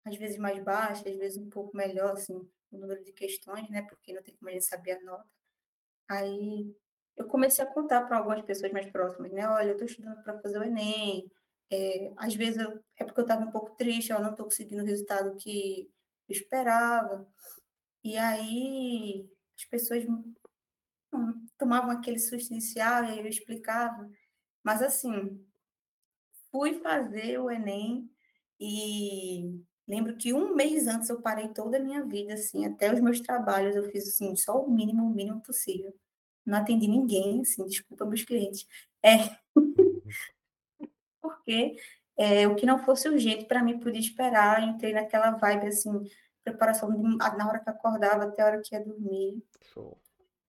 às 0.04 0.16
vezes 0.16 0.38
mais 0.38 0.62
baixa, 0.62 1.08
às 1.08 1.16
vezes 1.16 1.38
um 1.38 1.48
pouco 1.48 1.76
melhor, 1.76 2.12
assim, 2.12 2.34
o 2.72 2.78
número 2.78 3.02
de 3.04 3.12
questões, 3.12 3.68
né? 3.70 3.82
Porque 3.82 4.12
não 4.12 4.22
tem 4.22 4.34
como 4.36 4.48
a 4.50 4.52
gente 4.52 4.64
saber 4.64 4.92
a 4.92 5.02
nota. 5.02 5.28
Aí 6.08 6.74
eu 7.16 7.26
comecei 7.26 7.64
a 7.64 7.72
contar 7.72 8.06
para 8.06 8.18
algumas 8.18 8.42
pessoas 8.42 8.72
mais 8.72 8.90
próximas, 8.90 9.30
né? 9.32 9.48
Olha, 9.48 9.68
eu 9.68 9.72
estou 9.72 9.86
estudando 9.86 10.22
para 10.22 10.40
fazer 10.40 10.58
o 10.58 10.64
Enem. 10.64 11.30
É, 11.70 12.12
às 12.16 12.34
vezes 12.34 12.58
eu, 12.58 12.82
é 12.96 13.04
porque 13.04 13.20
eu 13.20 13.24
estava 13.24 13.44
um 13.44 13.50
pouco 13.52 13.76
triste, 13.76 14.10
eu 14.10 14.20
não 14.20 14.30
estou 14.30 14.46
conseguindo 14.46 14.82
o 14.82 14.86
resultado 14.86 15.36
que 15.36 15.90
eu 16.28 16.34
esperava. 16.34 17.26
E 18.02 18.16
aí 18.16 19.28
as 19.56 19.64
pessoas 19.66 20.04
tomavam 21.58 21.90
aquele 21.90 22.18
susto 22.18 22.52
inicial 22.52 23.04
e 23.04 23.08
aí 23.08 23.18
eu 23.20 23.26
explicava. 23.26 24.08
Mas, 24.62 24.82
assim, 24.82 25.44
fui 26.50 26.74
fazer 26.80 27.38
o 27.38 27.50
Enem 27.50 28.10
e 28.58 29.62
lembro 29.88 30.16
que 30.16 30.32
um 30.32 30.54
mês 30.54 30.86
antes 30.86 31.08
eu 31.08 31.20
parei 31.20 31.48
toda 31.48 31.78
a 31.78 31.80
minha 31.80 32.04
vida, 32.04 32.34
assim, 32.34 32.66
até 32.66 32.92
os 32.92 33.00
meus 33.00 33.20
trabalhos 33.20 33.74
eu 33.74 33.90
fiz, 33.90 34.08
assim, 34.08 34.36
só 34.36 34.62
o 34.62 34.70
mínimo, 34.70 35.04
o 35.04 35.10
mínimo 35.10 35.40
possível. 35.42 35.94
Não 36.44 36.58
atendi 36.58 36.86
ninguém, 36.86 37.40
assim, 37.40 37.66
desculpa 37.66 38.04
meus 38.04 38.24
clientes. 38.24 38.66
É, 39.02 39.16
porque 41.20 41.76
é, 42.16 42.46
o 42.46 42.54
que 42.54 42.66
não 42.66 42.78
fosse 42.84 43.08
urgente 43.08 43.46
para 43.46 43.62
mim 43.62 43.78
podia 43.78 44.00
esperar, 44.00 44.62
entrei 44.62 44.92
naquela 44.92 45.32
vibe, 45.32 45.66
assim, 45.68 46.04
preparação 46.44 46.90
de, 46.90 47.16
na 47.16 47.48
hora 47.48 47.60
que 47.60 47.70
acordava 47.70 48.24
até 48.24 48.42
a 48.42 48.46
hora 48.46 48.60
que 48.62 48.74
ia 48.74 48.84
dormir. 48.84 49.42
Show. 49.72 49.98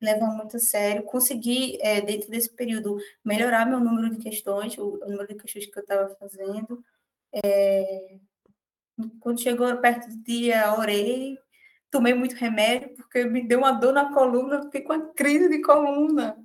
Levam 0.02 0.36
muito 0.36 0.58
a 0.58 0.60
sério. 0.60 1.04
Consegui, 1.04 1.78
é, 1.82 2.02
dentro 2.02 2.30
desse 2.30 2.50
período, 2.50 2.98
melhorar 3.24 3.66
meu 3.66 3.80
número 3.80 4.10
de 4.10 4.18
questões, 4.18 4.78
o, 4.78 4.96
o 4.96 5.10
número 5.10 5.28
de 5.28 5.36
questões 5.36 5.66
que 5.66 5.78
eu 5.78 5.84
estava 5.84 6.16
fazendo. 6.16 6.84
É, 7.44 8.18
quando 9.20 9.42
chegou 9.42 9.76
perto 9.78 10.10
do 10.10 10.18
dia, 10.18 10.78
orei, 10.78 11.38
tomei 11.90 12.14
muito 12.14 12.36
remédio, 12.36 12.96
porque 12.96 13.26
me 13.26 13.46
deu 13.46 13.60
uma 13.60 13.72
dor 13.72 13.94
na 13.94 14.14
coluna, 14.14 14.64
fiquei 14.64 14.82
com 14.82 14.94
uma 14.94 15.14
crise 15.14 15.50
de 15.50 15.62
coluna, 15.62 16.38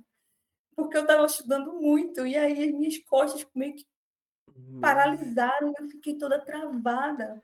porque 0.75 0.97
eu 0.97 1.01
estava 1.01 1.25
estudando 1.25 1.73
muito, 1.73 2.25
e 2.25 2.35
aí 2.35 2.69
as 2.69 2.71
minhas 2.71 2.97
costas 2.99 3.45
meio 3.55 3.75
que 3.75 3.85
paralisaram, 4.81 5.73
eu 5.79 5.89
fiquei 5.89 6.17
toda 6.17 6.39
travada. 6.39 7.41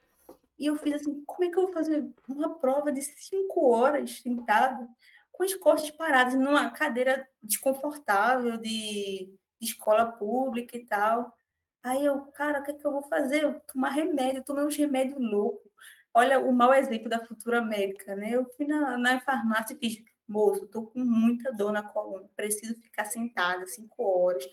E 0.58 0.68
eu 0.68 0.76
fiz 0.76 0.96
assim, 0.96 1.24
como 1.26 1.44
é 1.44 1.50
que 1.50 1.58
eu 1.58 1.64
vou 1.64 1.74
fazer 1.74 2.08
uma 2.28 2.58
prova 2.60 2.92
de 2.92 3.02
cinco 3.02 3.70
horas 3.70 4.20
sentada, 4.20 4.88
com 5.34 5.44
as 5.44 5.54
costas 5.56 5.92
paradas, 5.92 6.36
numa 6.36 6.70
cadeira 6.72 7.28
desconfortável 7.42 8.58
de, 8.58 9.36
de 9.60 9.68
escola 9.68 10.12
pública 10.14 10.78
e 10.78 10.86
tal. 10.86 11.36
Aí 11.84 12.06
eu, 12.06 12.22
cara, 12.28 12.62
o 12.62 12.64
que 12.64 12.72
é 12.72 12.74
que 12.76 12.86
eu 12.88 12.92
vou 12.92 13.04
fazer? 13.04 13.44
Eu 13.44 13.60
tomar 13.62 13.90
remédio, 13.90 14.40
eu 14.40 14.46
tomei 14.46 14.64
uns 14.64 14.78
remédios 14.78 15.20
loucos. 15.20 15.70
Olha 16.14 16.40
o 16.40 16.54
mau 16.54 16.74
exemplo 16.74 17.10
da 17.10 17.26
futura 17.26 17.62
médica, 17.62 18.16
né? 18.16 18.32
Eu 18.32 18.46
fui 18.56 18.66
na, 18.68 18.98
na 18.98 19.20
farmácia 19.20 19.74
e 19.74 19.78
fiz, 19.78 20.04
moço, 20.28 20.68
tô 20.68 20.84
com 20.84 21.00
muita 21.00 21.52
dor 21.52 21.74
na 21.74 21.84
coluna, 21.84 22.30
preciso 22.36 22.76
ficar 22.76 23.06
sentada 23.06 23.66
cinco 23.66 24.04
horas. 24.04 24.46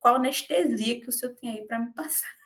Qual 0.00 0.16
anestesia 0.16 1.00
que 1.00 1.08
o 1.08 1.12
senhor 1.12 1.34
tem 1.36 1.50
aí 1.50 1.66
para 1.66 1.78
me 1.78 1.92
passar? 1.92 2.45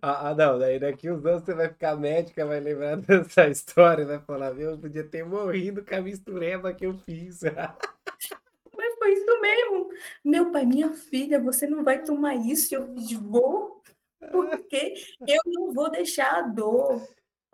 Ah, 0.00 0.30
ah, 0.30 0.34
não, 0.34 0.58
daí 0.58 0.78
daqui 0.78 1.10
uns 1.10 1.24
anos 1.24 1.44
você 1.44 1.54
vai 1.54 1.68
ficar 1.68 1.96
médica, 1.96 2.46
vai 2.46 2.60
lembrar 2.60 2.96
dessa 3.02 3.48
história, 3.48 4.06
vai 4.06 4.20
falar, 4.20 4.54
meu, 4.54 4.72
eu 4.72 4.78
podia 4.78 5.04
ter 5.04 5.24
morrido 5.24 5.84
com 5.84 5.94
a 5.94 6.00
mistureba 6.00 6.72
que 6.72 6.86
eu 6.86 6.94
fiz. 6.98 7.40
Mas 8.76 8.94
foi 8.98 9.12
isso 9.12 9.40
mesmo. 9.40 9.90
Meu 10.24 10.52
pai, 10.52 10.64
minha 10.64 10.92
filha, 10.92 11.40
você 11.40 11.66
não 11.66 11.82
vai 11.82 12.02
tomar 12.02 12.34
isso, 12.36 12.74
eu 12.74 12.94
vou, 13.20 13.82
porque 14.30 14.94
eu 15.26 15.40
não 15.46 15.72
vou 15.72 15.90
deixar 15.90 16.38
a 16.38 16.42
dor 16.42 17.02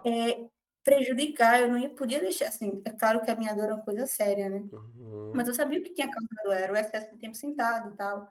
é, 0.04 0.44
prejudicar, 0.82 1.60
eu 1.60 1.68
não 1.68 1.88
podia 1.90 2.20
deixar, 2.20 2.48
assim, 2.48 2.82
é 2.84 2.90
claro 2.90 3.22
que 3.22 3.30
a 3.30 3.36
minha 3.36 3.54
dor 3.54 3.70
é 3.70 3.74
uma 3.74 3.82
coisa 3.82 4.06
séria, 4.06 4.50
né? 4.50 4.64
Uhum. 4.70 5.32
Mas 5.34 5.48
eu 5.48 5.54
sabia 5.54 5.80
o 5.80 5.82
que 5.82 5.94
tinha 5.94 6.10
causado, 6.10 6.52
era 6.52 6.72
o 6.72 6.76
excesso 6.76 7.10
de 7.10 7.18
tempo 7.18 7.34
sentado 7.34 7.92
e 7.92 7.96
tal. 7.96 8.28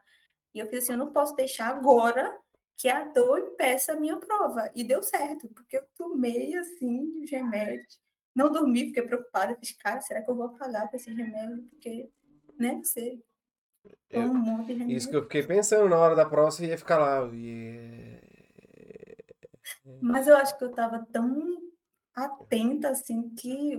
E 0.53 0.59
eu 0.59 0.67
fiz 0.67 0.83
assim, 0.83 0.93
eu 0.93 0.99
não 0.99 1.11
posso 1.11 1.35
deixar 1.35 1.69
agora 1.69 2.37
que 2.77 2.89
a 2.89 3.05
dor 3.05 3.39
impeça 3.39 3.93
a 3.93 3.99
minha 3.99 4.17
prova. 4.17 4.69
E 4.75 4.83
deu 4.83 5.01
certo, 5.01 5.47
porque 5.49 5.77
eu 5.77 5.83
tomei, 5.97 6.55
assim, 6.55 7.23
os 7.23 7.31
remédios. 7.31 7.99
Não 8.35 8.51
dormi, 8.51 8.87
fiquei 8.87 9.03
preocupada. 9.03 9.55
Fiz, 9.55 9.73
cara, 9.73 10.01
será 10.01 10.21
que 10.21 10.29
eu 10.29 10.35
vou 10.35 10.49
pagar 10.49 10.89
com 10.89 10.95
esse 10.95 11.13
remédio? 11.13 11.63
Porque, 11.69 12.09
né, 12.59 12.81
você... 12.83 13.19
Eu, 14.09 14.23
um 14.23 14.33
monte 14.33 14.67
de 14.67 14.73
remédio. 14.73 14.97
Isso 14.97 15.09
que 15.09 15.15
eu 15.15 15.23
fiquei 15.23 15.43
pensando 15.43 15.89
na 15.89 15.97
hora 15.97 16.15
da 16.15 16.25
prova, 16.25 16.51
você 16.51 16.65
ia 16.65 16.77
ficar 16.77 16.97
lá. 16.97 17.29
Yeah. 17.31 18.21
Mas 20.01 20.27
eu 20.27 20.35
acho 20.37 20.57
que 20.57 20.63
eu 20.63 20.69
estava 20.69 21.05
tão 21.11 21.61
atenta, 22.15 22.89
assim, 22.89 23.29
que 23.35 23.75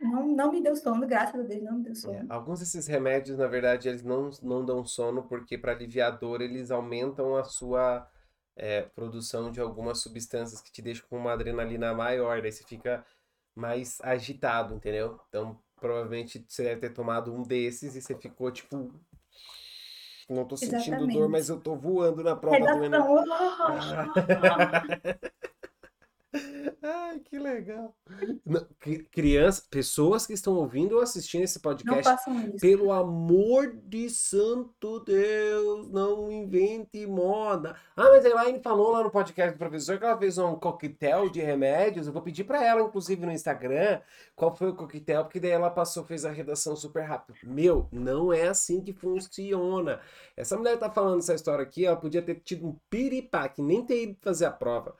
não, 0.00 0.26
não 0.28 0.52
me 0.52 0.62
deu 0.62 0.76
sono, 0.76 1.06
graças 1.06 1.40
a 1.40 1.42
Deus, 1.42 1.62
não 1.62 1.78
me 1.78 1.84
deu 1.84 1.94
sono. 1.94 2.14
É, 2.14 2.26
alguns 2.28 2.60
desses 2.60 2.86
remédios, 2.86 3.38
na 3.38 3.46
verdade, 3.46 3.88
eles 3.88 4.02
não, 4.02 4.30
não 4.42 4.64
dão 4.64 4.84
sono, 4.84 5.22
porque 5.24 5.56
para 5.56 5.72
aliviar 5.72 6.12
a 6.12 6.16
dor, 6.16 6.40
eles 6.40 6.70
aumentam 6.70 7.36
a 7.36 7.44
sua 7.44 8.08
é, 8.56 8.82
produção 8.82 9.50
de 9.50 9.60
algumas 9.60 9.98
substâncias 9.98 10.60
que 10.60 10.70
te 10.70 10.82
deixam 10.82 11.06
com 11.08 11.18
uma 11.18 11.32
adrenalina 11.32 11.94
maior, 11.94 12.40
daí 12.40 12.52
você 12.52 12.64
fica 12.64 13.04
mais 13.54 14.00
agitado, 14.00 14.74
entendeu? 14.74 15.20
Então, 15.28 15.58
provavelmente 15.76 16.44
você 16.48 16.64
deve 16.64 16.80
ter 16.80 16.90
tomado 16.90 17.32
um 17.32 17.42
desses 17.42 17.94
e 17.94 18.02
você 18.02 18.16
ficou 18.16 18.50
tipo. 18.50 18.92
Não 20.28 20.46
tô 20.46 20.56
sentindo 20.56 20.80
Exatamente. 20.80 21.18
dor, 21.18 21.28
mas 21.28 21.50
eu 21.50 21.60
tô 21.60 21.76
voando 21.76 22.22
na 22.22 22.34
prova 22.34 22.58
do 22.58 22.84
Enem. 22.84 23.00
Ai, 26.86 27.18
que 27.20 27.38
legal. 27.38 27.96
Crianças, 29.10 29.66
pessoas 29.66 30.26
que 30.26 30.34
estão 30.34 30.54
ouvindo 30.56 30.96
ou 30.96 31.00
assistindo 31.00 31.42
esse 31.42 31.58
podcast, 31.58 32.30
pelo 32.60 32.92
amor 32.92 33.74
de 33.86 34.10
santo 34.10 35.00
Deus, 35.00 35.90
não 35.90 36.30
invente 36.30 37.06
moda. 37.06 37.74
Ah, 37.96 38.10
mas 38.10 38.26
a 38.26 38.28
Elaine 38.28 38.60
falou 38.62 38.92
lá 38.92 39.02
no 39.02 39.10
podcast 39.10 39.54
do 39.54 39.58
professor 39.58 39.98
que 39.98 40.04
ela 40.04 40.18
fez 40.18 40.36
um 40.36 40.56
coquetel 40.56 41.30
de 41.30 41.40
remédios. 41.40 42.06
Eu 42.06 42.12
vou 42.12 42.20
pedir 42.20 42.44
para 42.44 42.62
ela, 42.62 42.82
inclusive, 42.82 43.24
no 43.24 43.32
Instagram, 43.32 44.02
qual 44.36 44.54
foi 44.54 44.68
o 44.68 44.76
coquetel, 44.76 45.24
porque 45.24 45.40
daí 45.40 45.52
ela 45.52 45.70
passou, 45.70 46.04
fez 46.04 46.26
a 46.26 46.30
redação 46.30 46.76
super 46.76 47.04
rápido. 47.04 47.34
Meu, 47.44 47.88
não 47.90 48.30
é 48.30 48.48
assim 48.48 48.82
que 48.82 48.92
funciona. 48.92 50.00
Essa 50.36 50.54
mulher 50.54 50.78
tá 50.78 50.90
falando 50.90 51.20
essa 51.20 51.34
história 51.34 51.62
aqui, 51.62 51.86
ela 51.86 51.96
podia 51.96 52.20
ter 52.20 52.34
tido 52.44 52.66
um 52.66 52.76
piripaque, 52.90 53.62
nem 53.62 53.82
ter 53.86 54.02
ido 54.02 54.18
fazer 54.20 54.44
a 54.44 54.50
prova. 54.50 54.94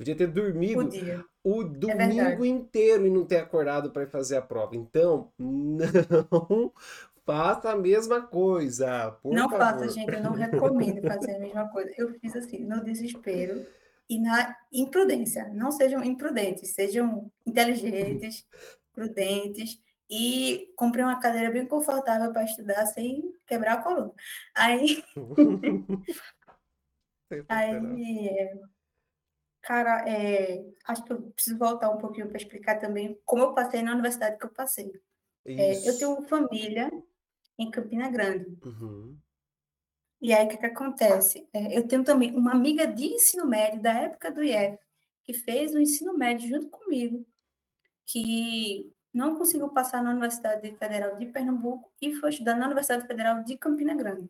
Podia 0.00 0.16
ter 0.16 0.28
dormido 0.28 0.82
Podia. 0.82 1.22
o 1.44 1.60
é 1.60 1.64
domingo 1.66 2.42
é 2.42 2.48
inteiro 2.48 3.06
e 3.06 3.10
não 3.10 3.26
ter 3.26 3.36
acordado 3.36 3.90
para 3.90 4.06
fazer 4.06 4.38
a 4.38 4.40
prova. 4.40 4.74
Então, 4.74 5.30
não 5.38 6.72
faça 7.26 7.72
a 7.72 7.76
mesma 7.76 8.22
coisa. 8.22 9.14
não 9.22 9.50
favor. 9.50 9.58
faça, 9.58 9.88
gente. 9.90 10.10
Eu 10.10 10.22
não 10.22 10.32
recomendo 10.32 11.02
fazer 11.06 11.36
a 11.36 11.38
mesma 11.38 11.68
coisa. 11.68 11.92
Eu 11.98 12.14
fiz 12.18 12.34
assim, 12.34 12.64
no 12.64 12.82
desespero 12.82 13.66
e 14.08 14.18
na 14.18 14.56
imprudência. 14.72 15.50
Não 15.52 15.70
sejam 15.70 16.02
imprudentes, 16.02 16.70
sejam 16.70 17.30
inteligentes, 17.46 18.46
prudentes. 18.94 19.78
E 20.08 20.72
comprei 20.76 21.04
uma 21.04 21.20
cadeira 21.20 21.50
bem 21.50 21.66
confortável 21.66 22.32
para 22.32 22.44
estudar 22.44 22.86
sem 22.86 23.34
quebrar 23.46 23.74
a 23.74 23.82
coluna. 23.82 24.12
Aí. 24.54 25.04
aí 27.50 28.48
Cara, 29.70 30.04
é, 30.04 30.64
acho 30.84 31.04
que 31.04 31.12
eu 31.12 31.22
preciso 31.30 31.56
voltar 31.56 31.90
um 31.90 31.98
pouquinho 31.98 32.26
para 32.26 32.38
explicar 32.38 32.80
também 32.80 33.16
como 33.24 33.44
eu 33.44 33.54
passei 33.54 33.82
na 33.82 33.92
universidade 33.92 34.36
que 34.36 34.44
eu 34.44 34.50
passei. 34.50 34.90
É, 35.46 35.88
eu 35.88 35.96
tenho 35.96 36.20
família 36.22 36.90
em 37.56 37.70
Campina 37.70 38.10
Grande. 38.10 38.58
Uhum. 38.64 39.16
E 40.20 40.34
aí, 40.34 40.44
o 40.44 40.48
que, 40.48 40.56
que 40.56 40.66
acontece? 40.66 41.48
É, 41.52 41.78
eu 41.78 41.86
tenho 41.86 42.02
também 42.02 42.34
uma 42.34 42.50
amiga 42.50 42.84
de 42.84 43.14
ensino 43.14 43.46
médio, 43.46 43.80
da 43.80 43.92
época 43.92 44.32
do 44.32 44.42
IEF, 44.42 44.76
que 45.22 45.34
fez 45.34 45.72
o 45.72 45.78
ensino 45.78 46.18
médio 46.18 46.48
junto 46.48 46.68
comigo, 46.68 47.24
que 48.04 48.92
não 49.14 49.36
conseguiu 49.36 49.68
passar 49.68 50.02
na 50.02 50.10
Universidade 50.10 50.68
Federal 50.78 51.16
de 51.16 51.26
Pernambuco 51.26 51.92
e 52.02 52.12
foi 52.16 52.30
estudar 52.30 52.56
na 52.56 52.66
Universidade 52.66 53.06
Federal 53.06 53.44
de 53.44 53.56
Campina 53.56 53.94
Grande. 53.94 54.28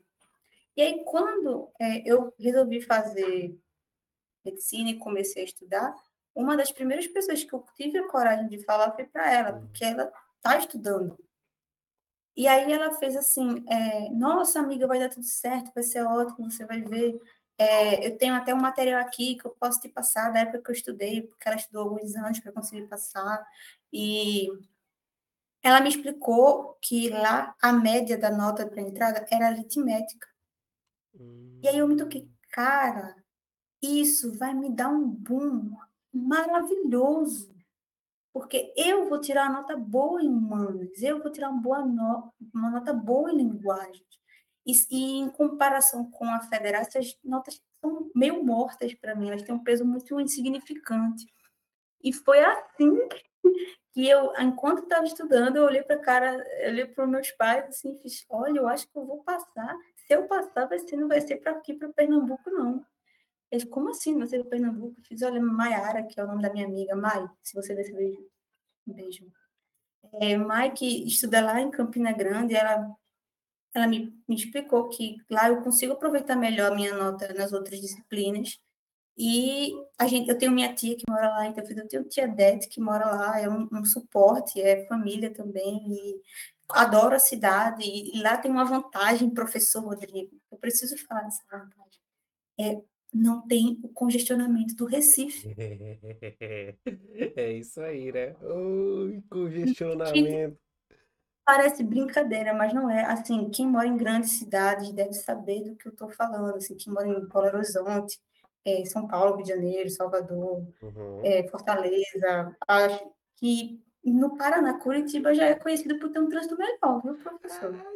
E 0.77 0.83
aí, 0.83 1.03
quando 1.07 1.73
é, 1.81 2.03
eu 2.07 2.31
resolvi 2.39 2.83
fazer 2.83 3.59
medicina 4.45 4.91
e 4.91 4.99
comecei 4.99 5.43
a 5.43 5.47
estudar, 5.47 5.95
uma 6.35 6.57
das 6.57 6.73
primeiras 6.73 7.07
pessoas 7.07 7.45
que 7.45 7.53
eu 7.53 7.65
tive 7.75 7.99
a 7.99 8.09
coragem 8.09 8.49
de 8.49 8.65
falar 8.65 8.93
foi 8.93 9.05
para 9.05 9.31
ela, 9.33 9.53
uhum. 9.53 9.61
porque 9.67 9.85
ela 9.85 10.13
está 10.37 10.57
estudando. 10.59 11.19
E 12.37 12.47
aí 12.47 12.73
ela 12.73 12.93
fez 12.93 13.17
assim, 13.17 13.65
é, 13.69 14.09
nossa 14.11 14.61
amiga, 14.61 14.87
vai 14.87 14.99
dar 14.99 15.09
tudo 15.09 15.27
certo, 15.27 15.73
vai 15.75 15.83
ser 15.83 16.03
ótimo, 16.03 16.51
você 16.51 16.65
vai 16.65 16.81
ver. 16.81 17.21
É, 17.59 18.07
eu 18.07 18.17
tenho 18.17 18.35
até 18.35 18.55
um 18.55 18.61
material 18.61 19.01
aqui 19.01 19.35
que 19.35 19.47
eu 19.47 19.51
posso 19.51 19.81
te 19.81 19.89
passar 19.89 20.33
da 20.33 20.41
época 20.41 20.63
que 20.63 20.71
eu 20.71 20.75
estudei, 20.75 21.23
porque 21.23 21.47
ela 21.47 21.57
estudou 21.57 21.83
alguns 21.83 22.15
anos 22.17 22.41
para 22.41 22.53
conseguir 22.53 22.87
passar. 22.87 23.47
E 23.93 24.49
ela 25.63 25.81
me 25.81 25.91
explicou 25.91 26.79
que 26.81 27.11
lá 27.11 27.55
a 27.61 27.73
média 27.73 28.17
da 28.17 28.31
nota 28.31 28.67
para 28.67 28.81
entrada 28.81 29.27
era 29.31 29.49
aritmética. 29.49 30.27
Hum. 31.15 31.61
E 31.63 31.69
aí 31.69 31.79
eu 31.79 31.89
me 31.89 31.97
toquei, 31.97 32.31
cara, 32.51 33.20
isso 33.83 34.37
vai 34.37 34.55
me 34.55 34.71
dar 34.71 34.89
um 34.89 35.09
boom 35.09 35.77
maravilhoso. 36.13 37.55
Porque 38.33 38.73
eu 38.77 39.09
vou 39.09 39.21
tirar 39.21 39.49
uma 39.49 39.61
nota 39.61 39.77
boa 39.77 40.23
em 40.23 40.29
humanas, 40.29 41.03
eu 41.03 41.21
vou 41.21 41.33
tirar 41.33 41.51
uma, 41.51 41.61
boa 41.61 41.85
no, 41.85 42.33
uma 42.55 42.71
nota 42.71 42.93
boa 42.93 43.33
em 43.33 43.37
linguagem. 43.37 44.05
E, 44.65 44.73
e, 44.91 45.19
em 45.19 45.29
comparação 45.31 46.09
com 46.11 46.25
a 46.27 46.41
federal, 46.41 46.83
essas 46.83 47.19
notas 47.25 47.61
são 47.81 48.11
meio 48.15 48.45
mortas 48.45 48.95
para 48.95 49.15
mim, 49.15 49.29
elas 49.29 49.43
têm 49.43 49.55
um 49.55 49.65
peso 49.65 49.85
muito 49.85 50.21
insignificante. 50.21 51.27
E 52.03 52.13
foi 52.13 52.39
assim 52.41 52.99
que 53.93 54.09
eu, 54.09 54.33
enquanto 54.39 54.85
estava 54.85 55.05
estudando, 55.05 55.57
eu 55.57 55.65
olhei 55.65 55.83
para 55.83 55.99
cara, 55.99 56.47
olhei 56.67 56.87
para 56.87 57.07
meus 57.07 57.31
pais 57.33 57.65
assim, 57.65 57.99
fiz, 58.01 58.25
olha, 58.29 58.59
eu 58.59 58.69
acho 58.69 58.87
que 58.89 58.97
eu 58.97 59.07
vou 59.07 59.25
passar. 59.25 59.77
Se 60.07 60.15
eu 60.15 60.29
passar, 60.29 60.67
vai 60.67 60.79
ser, 60.79 60.97
não 60.97 61.09
vai 61.09 61.21
ser 61.21 61.37
para 61.37 61.53
aqui, 61.53 61.75
para 61.75 61.89
Pernambuco, 61.89 62.49
não. 62.51 62.85
Ele, 63.51 63.67
como 63.67 63.91
assim? 63.91 64.19
Você 64.19 64.39
do 64.39 64.45
Pernambuco? 64.45 64.95
Eu 64.99 65.05
fiz, 65.05 65.23
olha, 65.23 65.41
Maiara, 65.41 66.05
que 66.05 66.19
é 66.21 66.25
o 66.25 66.27
nome 66.27 66.43
da 66.43 66.53
minha 66.53 66.67
amiga, 66.67 66.95
Mai, 66.95 67.29
se 67.43 67.55
você 67.55 67.75
ver 67.75 67.83
esse 67.83 67.93
vídeo, 67.93 68.31
um 68.87 68.93
beijo. 68.93 69.31
É, 70.21 70.37
Mai, 70.37 70.73
que 70.73 71.07
estuda 71.07 71.41
lá 71.41 71.61
em 71.61 71.71
Campina 71.71 72.13
Grande, 72.13 72.55
ela, 72.55 72.89
ela 73.75 73.87
me, 73.87 74.13
me 74.29 74.37
explicou 74.37 74.89
que 74.89 75.17
lá 75.31 75.49
eu 75.49 75.63
consigo 75.63 75.93
aproveitar 75.95 76.37
melhor 76.37 76.73
a 76.73 76.75
minha 76.75 76.95
nota 76.95 77.33
nas 77.35 77.53
outras 77.53 77.81
disciplinas. 77.81 78.59
E 79.17 79.73
a 79.99 80.07
gente, 80.07 80.31
eu 80.31 80.39
tenho 80.39 80.53
minha 80.53 80.75
tia 80.75 80.97
que 80.97 81.05
mora 81.09 81.29
lá, 81.29 81.47
então 81.47 81.65
eu 81.65 81.89
tenho 81.89 82.05
tia 82.05 82.27
Dete 82.29 82.69
que 82.69 82.81
mora 82.81 83.05
lá, 83.07 83.41
é 83.41 83.49
um, 83.49 83.69
um 83.73 83.85
suporte, 83.85 84.61
é 84.61 84.87
família 84.87 85.33
também, 85.33 85.93
e 85.93 86.23
adoro 86.71 87.17
a 87.17 87.19
cidade, 87.19 87.83
e 87.85 88.23
lá 88.23 88.39
tem 88.39 88.51
uma 88.51 88.65
vantagem, 88.65 89.29
professor 89.31 89.85
Rodrigo, 89.85 90.41
eu 90.51 90.59
preciso 90.59 90.97
falar 91.07 91.23
dessa 91.23 91.43
vantagem. 91.51 92.01
É, 92.59 92.83
não 93.13 93.47
tem 93.47 93.79
o 93.83 93.89
congestionamento 93.89 94.75
do 94.75 94.87
Recife. 94.87 95.49
É 97.37 97.53
isso 97.53 97.81
aí, 97.81 98.13
né? 98.13 98.35
Oi, 98.43 99.23
congestionamento. 99.31 100.59
Parece 101.45 101.83
brincadeira, 101.83 102.55
mas 102.55 102.73
não 102.73 102.89
é. 102.89 103.05
Assim, 103.05 103.51
quem 103.51 103.67
mora 103.67 103.87
em 103.87 103.97
grandes 103.97 104.39
cidades 104.39 104.93
deve 104.93 105.13
saber 105.15 105.63
do 105.65 105.75
que 105.77 105.89
eu 105.89 105.93
estou 105.93 106.09
falando. 106.11 106.57
Assim, 106.57 106.77
quem 106.77 106.93
mora 106.93 107.09
em 107.09 107.27
Belo 107.27 107.47
Horizonte, 107.57 108.21
é, 108.65 108.85
São 108.85 109.09
Paulo, 109.09 109.37
Rio 109.37 109.45
de 109.45 109.51
Janeiro, 109.51 109.91
Salvador, 109.91 110.65
Uhum. 110.83 111.21
é, 111.25 111.47
Fortaleza, 111.49 112.57
acho 112.69 113.11
que 113.37 113.81
no 114.05 114.37
Paraná, 114.37 114.79
Curitiba 114.79 115.35
já 115.35 115.47
é 115.47 115.55
conhecido 115.55 115.99
por 115.99 116.11
ter 116.11 116.21
um 116.21 116.29
trânsito 116.29 116.57
melhor, 116.57 117.03
viu, 117.03 117.15
professor? 117.17 117.75
Ah, 117.75 117.93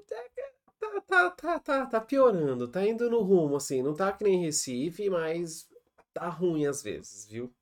tá, 0.85 1.01
tá, 1.03 1.31
tá, 1.31 1.59
tá, 1.61 1.87
tá 1.87 2.01
piorando, 2.01 2.69
tá 2.71 2.85
indo 2.87 3.11
no 3.11 3.23
rumo, 3.23 3.57
assim, 3.57 3.83
não 3.83 3.95
tá 3.95 4.13
que 4.13 4.25
nem 4.25 4.41
Recife, 4.43 5.09
mas 5.11 5.69
tá 6.13 6.29
ruim 6.29 6.67
às 6.67 6.83
vezes, 6.83 7.27
viu? 7.29 7.55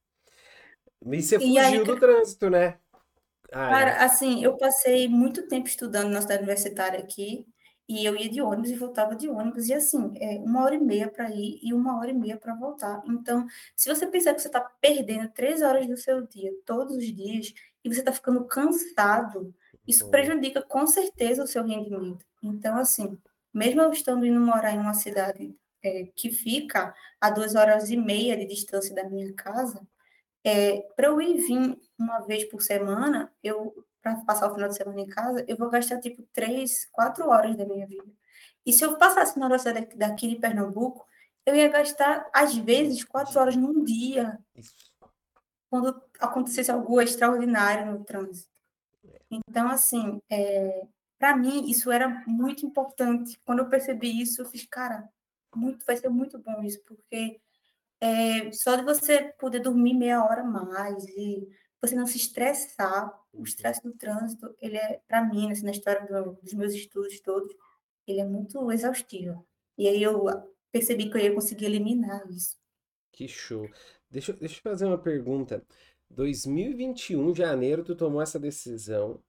E 1.04 1.22
você 1.22 1.38
E 1.38 1.58
aí, 1.58 1.78
fugiu 1.78 1.84
do 1.84 1.98
trânsito, 1.98 2.48
né? 2.50 2.80
Ai, 3.52 3.80
Cara, 3.80 4.04
assim, 4.04 4.42
eu 4.44 4.56
passei 4.56 5.08
muito 5.08 5.46
tempo 5.48 5.66
estudando 5.68 6.10
na 6.10 6.20
cidade 6.20 6.42
universitária 6.42 6.98
aqui, 7.00 7.46
e 7.88 8.04
eu 8.04 8.16
ia 8.16 8.28
de 8.28 8.40
ônibus 8.42 8.70
e 8.70 8.74
voltava 8.76 9.14
de 9.16 9.28
ônibus, 9.28 9.68
e 9.68 9.74
assim, 9.74 10.12
é 10.20 10.36
uma 10.38 10.62
hora 10.64 10.74
e 10.74 10.78
meia 10.80 11.10
para 11.10 11.30
ir 11.30 11.58
e 11.62 11.72
uma 11.72 11.98
hora 11.98 12.10
e 12.10 12.14
meia 12.14 12.36
para 12.38 12.54
voltar. 12.54 13.02
Então, 13.06 13.46
se 13.76 13.88
você 13.88 14.06
pensar 14.06 14.34
que 14.34 14.40
você 14.42 14.48
está 14.48 14.60
perdendo 14.80 15.28
três 15.32 15.62
horas 15.62 15.86
do 15.86 15.96
seu 15.96 16.26
dia, 16.26 16.50
todos 16.66 16.96
os 16.96 17.04
dias, 17.04 17.52
e 17.84 17.88
você 17.92 18.00
está 18.00 18.12
ficando 18.12 18.44
cansado, 18.46 19.54
isso 19.86 20.08
hum, 20.08 20.10
prejudica 20.10 20.62
com 20.62 20.86
certeza 20.86 21.42
o 21.44 21.46
seu 21.46 21.64
rendimento. 21.64 22.24
Então, 22.42 22.76
assim, 22.76 23.18
mesmo 23.52 23.82
eu 23.82 23.92
estando 23.92 24.26
indo 24.26 24.40
morar 24.40 24.72
em 24.72 24.78
uma 24.78 24.94
cidade, 24.94 25.54
é, 25.82 26.06
que 26.14 26.30
fica 26.30 26.94
a 27.20 27.30
duas 27.30 27.54
horas 27.54 27.90
e 27.90 27.96
meia 27.96 28.36
de 28.36 28.46
distância 28.46 28.94
da 28.94 29.04
minha 29.08 29.32
casa, 29.34 29.86
é, 30.44 30.80
para 30.96 31.08
eu 31.08 31.20
ir 31.20 31.38
vir 31.38 31.78
uma 31.98 32.20
vez 32.20 32.44
por 32.44 32.62
semana, 32.62 33.32
eu 33.42 33.84
para 34.02 34.16
passar 34.24 34.50
o 34.50 34.54
final 34.54 34.68
de 34.68 34.76
semana 34.76 35.00
em 35.00 35.06
casa, 35.06 35.44
eu 35.46 35.56
vou 35.56 35.70
gastar 35.70 36.00
tipo 36.00 36.26
três, 36.32 36.88
quatro 36.90 37.28
horas 37.28 37.56
da 37.56 37.64
minha 37.64 37.86
vida. 37.86 38.04
E 38.66 38.72
se 38.72 38.84
eu 38.84 38.98
passasse 38.98 39.38
na 39.38 39.46
hora 39.46 39.58
daqui 39.58 39.96
daqui 39.96 40.28
de 40.28 40.36
Pernambuco, 40.36 41.06
eu 41.46 41.54
ia 41.54 41.68
gastar, 41.68 42.28
às 42.32 42.56
vezes, 42.56 43.04
quatro 43.04 43.38
horas 43.38 43.56
num 43.56 43.84
dia, 43.84 44.38
quando 45.70 46.02
acontecesse 46.20 46.70
algo 46.70 47.00
extraordinário 47.00 47.92
no 47.92 48.04
trânsito. 48.04 48.50
Então, 49.30 49.68
assim, 49.68 50.20
é, 50.30 50.86
para 51.22 51.36
mim, 51.36 51.70
isso 51.70 51.88
era 51.92 52.08
muito 52.26 52.66
importante. 52.66 53.40
Quando 53.44 53.60
eu 53.60 53.68
percebi 53.68 54.20
isso, 54.20 54.42
eu 54.42 54.46
fiz, 54.46 54.66
cara, 54.66 55.08
muito, 55.54 55.86
vai 55.86 55.96
ser 55.96 56.08
muito 56.08 56.36
bom 56.36 56.64
isso, 56.64 56.82
porque 56.84 57.40
é, 58.00 58.50
só 58.50 58.74
de 58.74 58.82
você 58.82 59.32
poder 59.38 59.60
dormir 59.60 59.94
meia 59.94 60.24
hora 60.24 60.42
mais 60.42 61.04
e 61.10 61.48
você 61.80 61.94
não 61.94 62.08
se 62.08 62.16
estressar, 62.16 63.16
o 63.32 63.44
estresse 63.44 63.80
do 63.84 63.92
trânsito, 63.92 64.52
ele 64.60 64.76
é, 64.76 65.00
para 65.06 65.24
mim, 65.24 65.52
assim, 65.52 65.62
na 65.64 65.70
história 65.70 66.04
do- 66.06 66.32
dos 66.42 66.54
meus 66.54 66.74
estudos 66.74 67.20
todos, 67.20 67.54
ele 68.04 68.18
é 68.18 68.24
muito 68.24 68.72
exaustivo. 68.72 69.46
E 69.78 69.86
aí 69.86 70.02
eu 70.02 70.24
percebi 70.72 71.08
que 71.08 71.18
eu 71.18 71.22
ia 71.22 71.32
conseguir 71.34 71.66
eliminar 71.66 72.28
isso. 72.32 72.56
Que 73.12 73.28
show. 73.28 73.70
Deixa, 74.10 74.32
deixa 74.32 74.58
eu 74.58 74.62
fazer 74.62 74.86
uma 74.86 74.98
pergunta. 74.98 75.64
2021, 76.10 77.32
janeiro, 77.32 77.84
tu 77.84 77.94
tomou 77.94 78.20
essa 78.20 78.40
decisão, 78.40 79.22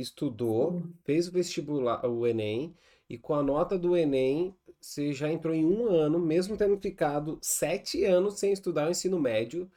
estudou, 0.00 0.80
Foi. 0.80 0.94
fez 1.04 1.28
o 1.28 1.32
vestibular, 1.32 2.04
o 2.06 2.26
Enem, 2.26 2.74
e 3.08 3.18
com 3.18 3.34
a 3.34 3.42
nota 3.42 3.78
do 3.78 3.96
Enem, 3.96 4.54
você 4.80 5.12
já 5.12 5.30
entrou 5.30 5.54
em 5.54 5.64
um 5.64 5.88
ano, 5.88 6.18
mesmo 6.18 6.56
tendo 6.56 6.78
ficado 6.80 7.38
sete 7.42 8.04
anos 8.04 8.38
sem 8.38 8.52
estudar 8.52 8.88
o 8.88 8.90
ensino 8.90 9.20
médio, 9.20 9.70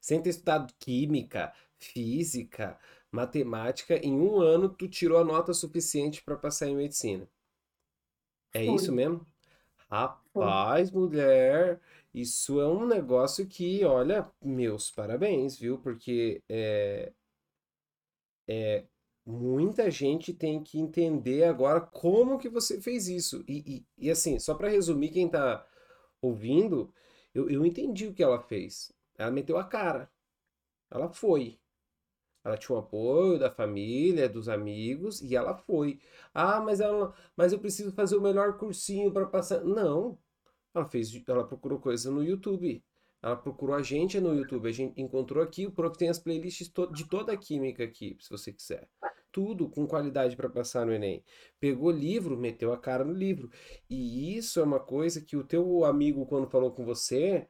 sem 0.00 0.20
ter 0.22 0.30
estudado 0.30 0.72
química, 0.78 1.52
física, 1.78 2.78
matemática, 3.10 3.96
em 3.98 4.14
um 4.20 4.40
ano 4.40 4.68
tu 4.68 4.88
tirou 4.88 5.18
a 5.18 5.24
nota 5.24 5.54
suficiente 5.54 6.22
para 6.22 6.36
passar 6.36 6.68
em 6.68 6.76
medicina. 6.76 7.28
É 8.52 8.64
Foi, 8.64 8.64
isso 8.64 8.92
mesmo? 8.92 9.26
foi. 10.32 10.58
Rapaz, 10.58 10.90
mulher, 10.90 11.80
isso 12.14 12.60
é 12.60 12.68
um 12.68 12.86
negócio 12.86 13.46
que, 13.46 13.84
olha, 13.84 14.30
meus 14.42 14.90
parabéns, 14.90 15.58
viu? 15.58 15.78
Porque 15.78 16.42
é, 16.48 17.12
muita 19.24 19.90
gente 19.90 20.32
tem 20.32 20.62
que 20.62 20.78
entender 20.78 21.44
agora 21.44 21.80
como 21.80 22.38
que 22.38 22.48
você 22.48 22.80
fez 22.80 23.08
isso. 23.08 23.44
E, 23.48 23.84
e, 23.98 24.06
e 24.06 24.10
assim, 24.10 24.38
só 24.38 24.54
para 24.54 24.68
resumir, 24.68 25.10
quem 25.10 25.28
tá 25.28 25.66
ouvindo, 26.20 26.92
eu, 27.34 27.48
eu 27.48 27.64
entendi 27.64 28.06
o 28.06 28.14
que 28.14 28.22
ela 28.22 28.40
fez. 28.40 28.92
Ela 29.16 29.30
meteu 29.30 29.56
a 29.58 29.64
cara. 29.64 30.10
Ela 30.90 31.08
foi. 31.08 31.58
Ela 32.44 32.56
tinha 32.56 32.76
o 32.76 32.78
apoio 32.80 33.38
da 33.38 33.50
família, 33.50 34.28
dos 34.28 34.48
amigos, 34.48 35.22
e 35.22 35.36
ela 35.36 35.56
foi. 35.56 36.00
Ah, 36.34 36.60
mas 36.60 36.80
ela, 36.80 37.14
mas 37.36 37.52
eu 37.52 37.58
preciso 37.58 37.92
fazer 37.92 38.16
o 38.16 38.20
melhor 38.20 38.58
cursinho 38.58 39.12
para 39.12 39.26
passar. 39.26 39.62
Não. 39.64 40.18
Ela 40.74 40.84
fez, 40.86 41.12
ela 41.28 41.46
procurou 41.46 41.78
coisa 41.78 42.10
no 42.10 42.24
YouTube. 42.24 42.82
Ela 43.22 43.36
procurou 43.36 43.76
a 43.76 43.82
gente 43.82 44.20
no 44.20 44.34
YouTube. 44.34 44.68
A 44.68 44.72
gente 44.72 45.00
encontrou 45.00 45.42
aqui, 45.42 45.66
o 45.66 45.70
Prof 45.70 45.96
tem 45.96 46.08
as 46.08 46.18
playlists 46.18 46.72
de 46.92 47.08
toda 47.08 47.32
a 47.32 47.36
química 47.36 47.84
aqui, 47.84 48.16
se 48.20 48.28
você 48.28 48.52
quiser. 48.52 48.88
Tudo 49.32 49.68
com 49.68 49.86
qualidade 49.86 50.36
para 50.36 50.48
passar 50.48 50.86
no 50.86 50.92
Enem. 50.92 51.24
Pegou 51.58 51.90
livro, 51.90 52.36
meteu 52.36 52.72
a 52.72 52.78
cara 52.78 53.04
no 53.04 53.12
livro. 53.12 53.50
E 53.88 54.36
isso 54.36 54.60
é 54.60 54.62
uma 54.62 54.78
coisa 54.78 55.20
que 55.20 55.36
o 55.36 55.42
teu 55.42 55.84
amigo, 55.84 56.26
quando 56.26 56.46
falou 56.46 56.70
com 56.70 56.84
você, 56.84 57.48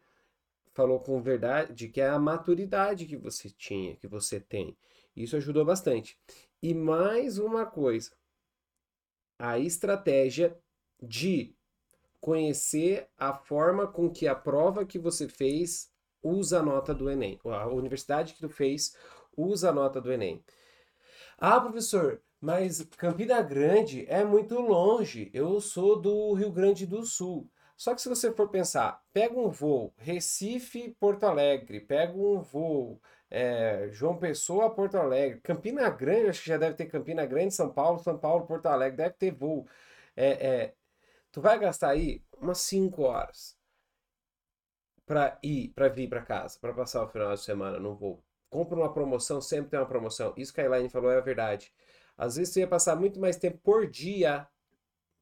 falou 0.72 1.00
com 1.00 1.20
verdade, 1.20 1.88
que 1.88 2.00
é 2.00 2.08
a 2.08 2.18
maturidade 2.18 3.06
que 3.06 3.16
você 3.16 3.50
tinha, 3.50 3.96
que 3.96 4.06
você 4.06 4.40
tem. 4.40 4.76
Isso 5.14 5.36
ajudou 5.36 5.64
bastante. 5.64 6.18
E 6.62 6.72
mais 6.72 7.38
uma 7.38 7.66
coisa, 7.66 8.12
a 9.38 9.58
estratégia 9.58 10.56
de 11.02 11.54
conhecer 12.20 13.08
a 13.18 13.34
forma 13.34 13.86
com 13.86 14.08
que 14.08 14.28
a 14.28 14.34
prova 14.34 14.86
que 14.86 14.98
você 14.98 15.28
fez 15.28 15.90
usa 16.22 16.60
a 16.60 16.62
nota 16.62 16.94
do 16.94 17.10
Enem. 17.10 17.38
A 17.44 17.66
universidade 17.66 18.34
que 18.34 18.40
tu 18.40 18.48
fez 18.48 18.96
usa 19.36 19.70
a 19.70 19.72
nota 19.72 20.00
do 20.00 20.12
Enem. 20.12 20.42
Ah, 21.44 21.60
professor, 21.60 22.22
mas 22.40 22.82
Campina 22.96 23.42
Grande 23.42 24.06
é 24.08 24.22
muito 24.24 24.60
longe. 24.60 25.28
Eu 25.34 25.60
sou 25.60 26.00
do 26.00 26.32
Rio 26.34 26.52
Grande 26.52 26.86
do 26.86 27.04
Sul. 27.04 27.50
Só 27.76 27.94
que 27.96 28.00
se 28.00 28.08
você 28.08 28.32
for 28.32 28.48
pensar, 28.48 29.02
pega 29.12 29.36
um 29.36 29.50
voo 29.50 29.92
Recife, 29.96 30.96
Porto 31.00 31.24
Alegre, 31.24 31.80
pega 31.80 32.12
um 32.12 32.40
voo 32.40 33.00
é, 33.28 33.88
João 33.90 34.16
Pessoa, 34.18 34.72
Porto 34.72 34.96
Alegre, 34.96 35.40
Campina 35.40 35.90
Grande, 35.90 36.28
acho 36.28 36.42
que 36.42 36.48
já 36.48 36.56
deve 36.56 36.76
ter 36.76 36.86
Campina 36.86 37.26
Grande, 37.26 37.52
São 37.52 37.72
Paulo, 37.72 37.98
São 37.98 38.16
Paulo, 38.16 38.46
Porto 38.46 38.66
Alegre, 38.66 38.98
deve 38.98 39.14
ter 39.14 39.32
voo. 39.32 39.66
É, 40.14 40.46
é, 40.46 40.74
tu 41.32 41.40
vai 41.40 41.58
gastar 41.58 41.90
aí 41.90 42.22
umas 42.40 42.58
5 42.58 43.02
horas 43.02 43.58
para 45.06 45.38
ir, 45.42 45.70
para 45.74 45.88
vir 45.88 46.08
para 46.08 46.22
casa, 46.22 46.56
para 46.60 46.72
passar 46.72 47.02
o 47.04 47.08
final 47.08 47.34
de 47.34 47.40
semana 47.40 47.80
no 47.80 47.96
voo. 47.96 48.22
Compra 48.52 48.76
uma 48.78 48.94
promoção, 48.94 49.40
sempre 49.42 49.70
tem 49.72 49.80
uma 49.80 49.86
promoção. 49.88 50.34
Isso 50.38 50.54
que 50.54 50.60
a 50.62 50.66
Elaine 50.66 50.90
falou 50.90 51.10
é 51.12 51.18
a 51.18 51.22
verdade. 51.22 51.72
Às 52.18 52.36
vezes 52.36 52.54
você 52.54 52.60
ia 52.60 52.68
passar 52.68 52.96
muito 52.96 53.20
mais 53.20 53.36
tempo 53.36 53.58
por 53.64 53.88
dia 53.88 54.48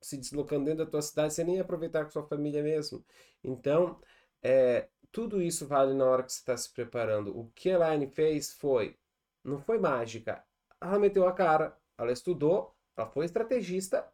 se 0.00 0.16
deslocando 0.16 0.64
dentro 0.66 0.84
da 0.84 0.90
tua 0.90 1.02
cidade, 1.02 1.34
você 1.34 1.44
nem 1.44 1.56
ia 1.56 1.62
aproveitar 1.62 2.04
com 2.04 2.10
sua 2.10 2.26
família 2.26 2.62
mesmo. 2.62 3.04
Então, 3.44 4.00
é, 4.42 4.88
tudo 5.12 5.42
isso 5.42 5.66
vale 5.66 5.94
na 5.94 6.04
hora 6.06 6.22
que 6.22 6.32
você 6.32 6.40
está 6.40 6.56
se 6.56 6.72
preparando. 6.72 7.36
O 7.38 7.50
que 7.54 7.70
a 7.70 7.74
Elaine 7.74 8.06
fez 8.08 8.52
foi, 8.52 8.96
não 9.44 9.60
foi 9.60 9.78
mágica. 9.78 10.44
Ela 10.80 10.98
meteu 10.98 11.26
a 11.28 11.32
cara, 11.32 11.76
ela 11.98 12.12
estudou, 12.12 12.74
ela 12.96 13.08
foi 13.08 13.26
estrategista 13.26 14.06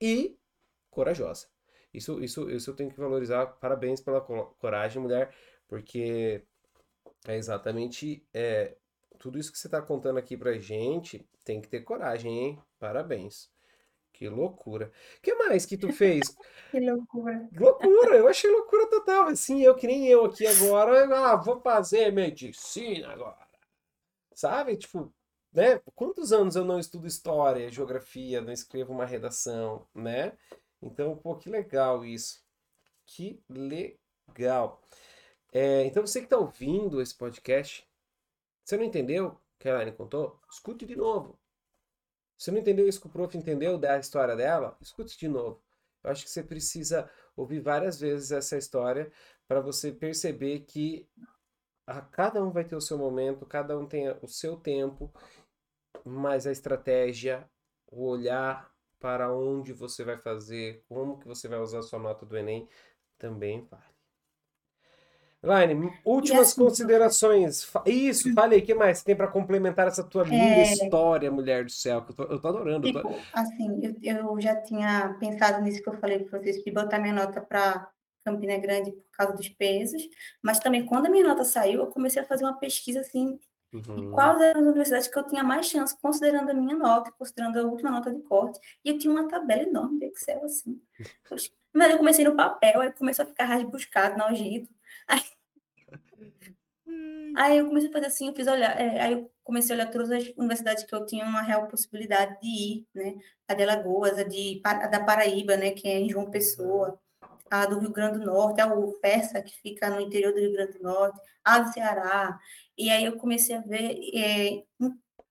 e 0.00 0.36
corajosa. 0.90 1.48
Isso, 1.92 2.22
isso, 2.22 2.50
isso 2.50 2.70
eu 2.70 2.76
tenho 2.76 2.90
que 2.90 2.98
valorizar. 3.00 3.46
Parabéns 3.46 4.00
pela 4.00 4.20
co- 4.20 4.54
coragem, 4.58 5.00
mulher, 5.02 5.34
porque 5.68 6.44
é 7.26 7.36
exatamente 7.36 8.26
é, 8.32 8.76
tudo 9.18 9.38
isso 9.38 9.50
que 9.50 9.58
você 9.58 9.66
está 9.66 9.80
contando 9.80 10.18
aqui 10.18 10.36
pra 10.36 10.58
gente. 10.58 11.26
Tem 11.44 11.60
que 11.60 11.68
ter 11.68 11.80
coragem, 11.80 12.38
hein? 12.38 12.62
Parabéns. 12.78 13.50
Que 14.12 14.28
loucura. 14.28 14.92
O 15.18 15.20
que 15.22 15.34
mais 15.34 15.66
que 15.66 15.76
tu 15.76 15.92
fez? 15.92 16.22
Que 16.70 16.80
loucura. 16.80 17.48
Loucura, 17.56 18.16
eu 18.16 18.26
achei 18.26 18.50
loucura 18.50 18.88
total. 18.90 19.26
Assim, 19.28 19.62
eu 19.62 19.76
que 19.76 19.86
nem 19.86 20.08
eu 20.08 20.24
aqui 20.24 20.44
agora, 20.44 21.04
ah, 21.16 21.36
vou 21.36 21.60
fazer 21.60 22.10
medicina 22.12 23.12
agora. 23.12 23.46
Sabe? 24.34 24.76
Tipo, 24.76 25.12
né? 25.52 25.80
Quantos 25.94 26.32
anos 26.32 26.56
eu 26.56 26.64
não 26.64 26.80
estudo 26.80 27.06
história, 27.06 27.70
geografia, 27.70 28.40
não 28.40 28.52
escrevo 28.52 28.92
uma 28.92 29.06
redação, 29.06 29.86
né? 29.94 30.32
Então, 30.82 31.16
pô, 31.16 31.36
que 31.36 31.48
legal 31.48 32.04
isso. 32.04 32.42
Que 33.06 33.40
legal. 33.48 34.82
É, 35.54 35.84
então, 35.84 36.04
você 36.04 36.18
que 36.18 36.26
está 36.26 36.36
ouvindo 36.36 37.00
esse 37.00 37.14
podcast, 37.14 37.88
você 38.64 38.76
não 38.76 38.84
entendeu 38.84 39.40
que 39.56 39.68
a 39.68 39.72
Elaine 39.72 39.92
contou? 39.92 40.40
Escute 40.50 40.84
de 40.84 40.96
novo. 40.96 41.38
Você 42.36 42.50
não 42.50 42.58
entendeu 42.58 42.88
isso 42.88 43.00
que 43.00 43.06
o 43.06 43.10
prof 43.10 43.38
entendeu 43.38 43.78
da 43.78 43.96
história 43.96 44.34
dela? 44.34 44.76
Escute 44.80 45.16
de 45.16 45.28
novo. 45.28 45.62
Eu 46.02 46.10
acho 46.10 46.24
que 46.24 46.30
você 46.30 46.42
precisa 46.42 47.08
ouvir 47.36 47.60
várias 47.60 48.00
vezes 48.00 48.32
essa 48.32 48.58
história 48.58 49.12
para 49.46 49.60
você 49.60 49.92
perceber 49.92 50.60
que 50.60 51.08
a, 51.86 52.00
cada 52.00 52.42
um 52.42 52.50
vai 52.50 52.64
ter 52.64 52.74
o 52.74 52.80
seu 52.80 52.98
momento, 52.98 53.46
cada 53.46 53.78
um 53.78 53.86
tem 53.86 54.10
o 54.22 54.26
seu 54.26 54.56
tempo, 54.56 55.12
mas 56.04 56.46
a 56.48 56.52
estratégia, 56.52 57.48
o 57.86 58.04
olhar 58.06 58.74
para 58.98 59.32
onde 59.32 59.72
você 59.72 60.02
vai 60.02 60.18
fazer, 60.18 60.84
como 60.88 61.18
que 61.18 61.28
você 61.28 61.46
vai 61.46 61.60
usar 61.60 61.78
a 61.78 61.82
sua 61.82 61.98
nota 61.98 62.26
do 62.26 62.36
Enem, 62.36 62.68
também 63.18 63.64
vale. 63.70 63.93
Laine, 65.44 65.92
últimas 66.04 66.48
assim, 66.48 66.60
considerações. 66.62 67.70
Isso, 67.84 68.32
falei, 68.32 68.60
o 68.60 68.62
que 68.64 68.74
mais 68.74 68.98
você 68.98 69.04
tem 69.04 69.16
para 69.16 69.28
complementar 69.28 69.86
essa 69.86 70.02
tua 70.02 70.24
linda 70.24 70.36
é... 70.36 70.62
história, 70.62 71.30
mulher 71.30 71.64
do 71.64 71.70
céu? 71.70 72.02
Que 72.02 72.12
eu 72.12 72.16
tô, 72.16 72.22
eu 72.24 72.40
tô 72.40 72.48
adorando. 72.48 72.86
Tipo, 72.86 73.02
tô... 73.02 73.14
assim, 73.32 73.80
eu, 73.82 74.16
eu, 74.16 74.40
já 74.40 74.56
tinha 74.56 75.16
pensado 75.20 75.62
nisso 75.62 75.82
que 75.82 75.88
eu 75.88 75.98
falei 75.98 76.20
para 76.20 76.38
vocês, 76.38 76.62
de 76.62 76.70
botar 76.70 76.98
minha 76.98 77.12
nota 77.12 77.40
para 77.40 77.88
Campina 78.24 78.56
Grande 78.58 78.92
por 78.92 79.04
causa 79.12 79.34
dos 79.34 79.48
pesos, 79.50 80.02
mas 80.42 80.58
também 80.58 80.86
quando 80.86 81.06
a 81.06 81.10
minha 81.10 81.28
nota 81.28 81.44
saiu, 81.44 81.80
eu 81.80 81.86
comecei 81.88 82.22
a 82.22 82.24
fazer 82.24 82.44
uma 82.44 82.58
pesquisa 82.58 83.00
assim, 83.00 83.38
uhum. 83.72 84.12
quais 84.12 84.40
eram 84.40 84.60
as 84.62 84.66
universidades 84.66 85.08
que 85.08 85.18
eu 85.18 85.26
tinha 85.26 85.44
mais 85.44 85.66
chance, 85.66 85.96
considerando 86.00 86.50
a 86.50 86.54
minha 86.54 86.76
nota, 86.76 87.12
considerando 87.12 87.58
a 87.58 87.62
última 87.64 87.90
nota 87.90 88.12
de 88.12 88.22
corte, 88.22 88.58
e 88.82 88.88
eu 88.88 88.98
tinha 88.98 89.12
uma 89.12 89.28
tabela 89.28 89.62
enorme 89.62 89.98
de 89.98 90.06
Excel, 90.06 90.42
assim. 90.44 90.80
Mas 91.74 91.90
eu 91.90 91.98
comecei 91.98 92.24
no 92.24 92.36
papel, 92.36 92.80
aí 92.80 92.92
começou 92.92 93.24
a 93.24 93.26
ficar 93.26 93.46
rasbuscado, 93.46 94.16
nojento. 94.16 94.68
Aí, 95.08 95.20
aí 97.36 97.58
eu 97.58 97.66
comecei 97.66 97.88
a 97.88 97.92
fazer 97.92 98.06
assim, 98.06 98.28
eu 98.28 98.34
fiz 98.34 98.46
olhar, 98.46 98.80
é, 98.80 99.00
aí 99.00 99.12
eu 99.12 99.30
comecei 99.42 99.74
a 99.74 99.78
olhar 99.78 99.90
todas 99.90 100.10
as 100.10 100.28
universidades 100.36 100.84
que 100.84 100.94
eu 100.94 101.04
tinha 101.06 101.24
uma 101.24 101.42
real 101.42 101.66
possibilidade 101.68 102.38
de 102.40 102.48
ir, 102.48 102.86
né? 102.94 103.14
A 103.48 103.54
de 103.54 103.62
Alagoas, 103.62 104.18
a, 104.18 104.22
de, 104.22 104.60
a 104.64 104.86
da 104.86 105.04
Paraíba, 105.04 105.56
né? 105.56 105.70
Que 105.72 105.88
é 105.88 106.00
em 106.00 106.08
João 106.08 106.30
Pessoa, 106.30 106.98
a 107.50 107.66
do 107.66 107.78
Rio 107.78 107.92
Grande 107.92 108.18
do 108.18 108.26
Norte, 108.26 108.60
a 108.60 108.74
UFESA, 108.74 109.42
que 109.42 109.54
fica 109.60 109.90
no 109.90 110.00
interior 110.00 110.32
do 110.32 110.40
Rio 110.40 110.52
Grande 110.52 110.78
do 110.78 110.82
Norte, 110.82 111.20
a 111.44 111.58
do 111.58 111.72
Ceará. 111.72 112.38
E 112.76 112.90
aí 112.90 113.04
eu 113.04 113.16
comecei 113.16 113.56
a 113.56 113.60
ver, 113.60 113.98
é, 114.14 114.62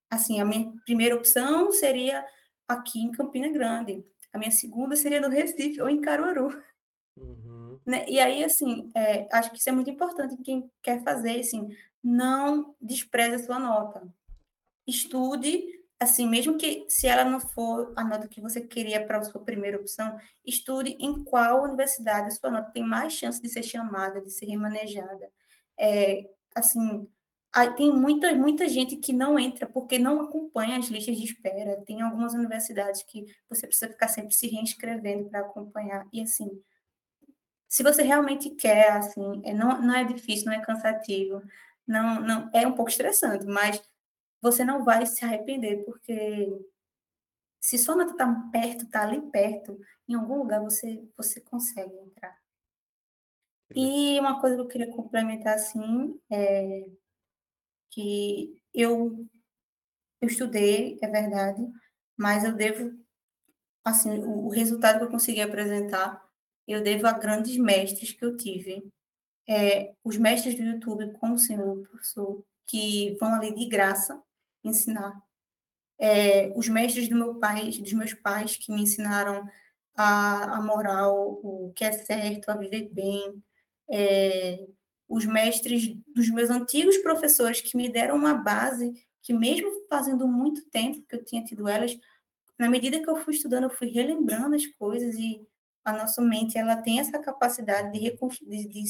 assim, 0.10 0.40
a 0.40 0.46
minha 0.46 0.72
primeira 0.86 1.16
opção 1.16 1.72
seria 1.72 2.26
aqui 2.68 3.00
em 3.00 3.12
Campina 3.12 3.50
Grande. 3.50 4.06
A 4.32 4.38
minha 4.38 4.52
segunda 4.52 4.96
seria 4.96 5.22
no 5.22 5.30
Recife 5.30 5.82
ou 5.82 5.90
em 5.90 6.02
Caruaru. 6.02 6.50
Uhum. 7.18 7.53
Né? 7.86 8.06
E 8.08 8.20
aí, 8.20 8.44
assim, 8.44 8.90
é, 8.96 9.28
acho 9.32 9.52
que 9.52 9.58
isso 9.58 9.70
é 9.70 9.72
muito 9.72 9.90
importante 9.90 10.38
quem 10.44 10.70
quer 10.82 11.04
fazer, 11.04 11.40
assim, 11.40 11.68
não 12.04 12.76
despreze 12.82 13.36
a 13.36 13.40
sua 13.40 13.60
nota. 13.60 14.08
Estude, 14.86 15.64
assim, 16.00 16.28
mesmo 16.28 16.58
que 16.58 16.86
se 16.90 17.08
ela 17.08 17.24
não 17.24 17.40
for 17.40 17.94
a 17.96 18.04
nota 18.04 18.28
que 18.28 18.42
você 18.42 18.62
queria 18.62 19.06
para 19.06 19.20
a 19.20 19.24
sua 19.24 19.42
primeira 19.42 19.80
opção, 19.80 20.18
estude 20.46 20.98
em 21.00 21.24
qual 21.24 21.64
universidade 21.64 22.28
a 22.28 22.32
sua 22.32 22.52
nota 22.52 22.72
tem 22.72 22.84
mais 22.84 23.14
chance 23.14 23.42
de 23.42 23.50
ser 23.50 23.64
chamada, 23.64 24.22
de 24.22 24.32
ser 24.32 24.46
remanejada. 24.46 25.32
É, 25.80 26.30
assim, 26.56 27.08
tem 27.78 27.94
muita, 27.94 28.34
muita 28.34 28.68
gente 28.68 28.96
que 28.96 29.14
não 29.14 29.38
entra 29.38 29.68
porque 29.68 30.00
não 30.00 30.22
acompanha 30.22 30.78
as 30.78 30.88
listas 30.88 31.16
de 31.16 31.24
espera. 31.24 31.82
Tem 31.86 32.02
algumas 32.02 32.34
universidades 32.34 33.04
que 33.04 33.26
você 33.48 33.68
precisa 33.68 33.92
ficar 33.92 34.08
sempre 34.08 34.34
se 34.34 34.48
reinscrevendo 34.48 35.30
para 35.30 35.42
acompanhar. 35.42 36.06
E 36.12 36.22
assim, 36.22 36.50
se 37.74 37.82
você 37.82 38.04
realmente 38.04 38.52
quer, 38.52 38.92
assim, 38.92 39.42
é, 39.44 39.52
não, 39.52 39.82
não 39.82 39.96
é 39.96 40.04
difícil, 40.04 40.46
não 40.46 40.54
é 40.54 40.62
cansativo, 40.64 41.42
não, 41.88 42.22
não 42.22 42.52
é 42.54 42.68
um 42.68 42.76
pouco 42.76 42.92
estressante, 42.92 43.48
mas 43.48 43.82
você 44.40 44.64
não 44.64 44.86
vai 44.86 45.08
se 45.08 45.26
arrepender, 45.26 45.84
porque 45.84 46.56
se 47.60 47.80
sua 47.80 47.96
nota 47.96 48.12
está 48.12 48.32
perto, 48.52 48.86
está 48.86 49.02
ali 49.02 49.20
perto, 49.32 49.82
em 50.08 50.14
algum 50.14 50.38
lugar 50.38 50.62
você, 50.62 51.04
você 51.18 51.42
consegue 51.42 51.96
entrar. 51.98 52.38
E 53.76 54.20
uma 54.20 54.40
coisa 54.40 54.56
que 54.56 54.62
eu 54.62 54.68
queria 54.68 54.92
complementar, 54.92 55.56
assim, 55.56 56.22
é 56.32 56.92
que 57.90 58.62
eu, 58.72 59.28
eu 60.22 60.28
estudei, 60.28 61.00
é 61.02 61.08
verdade, 61.08 61.68
mas 62.16 62.44
eu 62.44 62.54
devo, 62.54 62.96
assim, 63.84 64.20
o, 64.20 64.46
o 64.46 64.50
resultado 64.50 65.00
que 65.00 65.06
eu 65.06 65.10
consegui 65.12 65.42
apresentar 65.42 66.23
eu 66.68 66.82
devo 66.82 67.08
a 67.08 67.14
grandes 67.14 67.58
mestres 67.58 68.12
que 68.12 68.24
eu 68.24 68.38
tive. 68.38 68.84
É, 69.48 69.94
os 70.04 70.18
mestres 70.18 70.56
do 70.56 70.64
YouTube, 70.64 71.12
como 71.20 71.34
o 71.36 71.40
senhor 71.40 71.82
professor, 71.90 72.44
que 72.68 73.16
vão 73.20 73.34
ali 73.34 73.54
de 73.54 73.68
graça 73.68 74.22
ensinar. 74.64 75.22
É, 76.00 76.52
os 76.56 76.68
mestres 76.68 77.08
do 77.08 77.16
meu 77.16 77.36
pai, 77.36 77.70
dos 77.70 77.94
meus 77.94 78.14
pais, 78.14 78.56
que 78.56 78.72
me 78.72 78.82
ensinaram 78.82 79.48
a, 79.96 80.58
a 80.58 80.62
moral, 80.62 81.40
o 81.44 81.72
que 81.76 81.84
é 81.84 81.92
certo, 81.92 82.50
a 82.50 82.58
viver 82.58 82.90
bem. 82.92 83.44
É, 83.90 84.66
os 85.08 85.26
mestres 85.26 85.96
dos 86.16 86.30
meus 86.30 86.50
antigos 86.50 86.98
professores, 86.98 87.62
que 87.62 87.78
me 87.78 87.90
deram 87.90 88.16
uma 88.16 88.34
base 88.34 88.94
que, 89.22 89.34
mesmo 89.34 89.70
fazendo 89.90 90.28
muito 90.28 90.66
tempo 90.70 91.06
que 91.08 91.16
eu 91.16 91.24
tinha 91.24 91.44
tido 91.44 91.68
elas, 91.68 91.96
na 92.58 92.70
medida 92.70 93.02
que 93.02 93.10
eu 93.10 93.18
fui 93.18 93.34
estudando, 93.34 93.66
eu 93.66 93.70
fui 93.70 93.90
relembrando 93.90 94.56
as 94.56 94.66
coisas 94.66 95.16
e 95.16 95.42
a 95.86 95.94
nossa 95.94 96.22
mente 96.22 96.58
ela 96.58 96.78
tem 96.78 97.00
essa 97.00 97.20
capacidade 97.20 97.92
de, 97.92 98.18
de, 98.42 98.68
de 98.68 98.84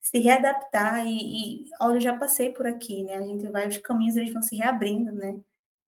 se 0.00 0.18
readaptar 0.18 1.06
e, 1.06 1.64
e, 1.64 1.70
olha, 1.80 1.96
eu 1.96 2.00
já 2.00 2.16
passei 2.16 2.52
por 2.52 2.66
aqui, 2.66 3.02
né? 3.04 3.16
A 3.16 3.22
gente 3.22 3.48
vai, 3.48 3.68
os 3.68 3.78
caminhos 3.78 4.16
eles 4.16 4.32
vão 4.32 4.42
se 4.42 4.56
reabrindo, 4.56 5.12
né? 5.12 5.40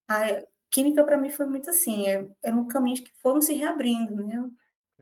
A 0.09 0.43
química 0.71 1.05
para 1.05 1.17
mim 1.19 1.31
foi 1.31 1.47
muito 1.47 1.71
assim, 1.71 2.09
é, 2.09 2.29
eram 2.43 2.67
caminhos 2.69 3.01
que 3.01 3.13
foram 3.23 3.41
se 3.41 3.55
reabrindo, 3.55 4.17
né? 4.27 4.51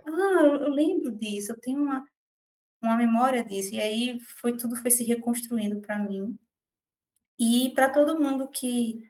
ah, 0.07 0.43
eu, 0.45 0.57
eu 0.63 0.71
lembro 0.71 1.13
disso, 1.13 1.53
eu 1.53 1.61
tenho 1.61 1.83
uma, 1.83 2.05
uma 2.83 2.97
memória 2.97 3.45
disso, 3.45 3.75
e 3.75 3.81
aí 3.81 4.21
foi 4.41 4.57
tudo 4.57 4.77
foi 4.77 4.91
se 4.91 5.05
reconstruindo 5.05 5.81
para 5.81 5.99
mim. 5.99 6.39
E 7.39 7.73
para 7.75 7.91
todo 7.91 8.21
mundo 8.21 8.49
que 8.49 9.03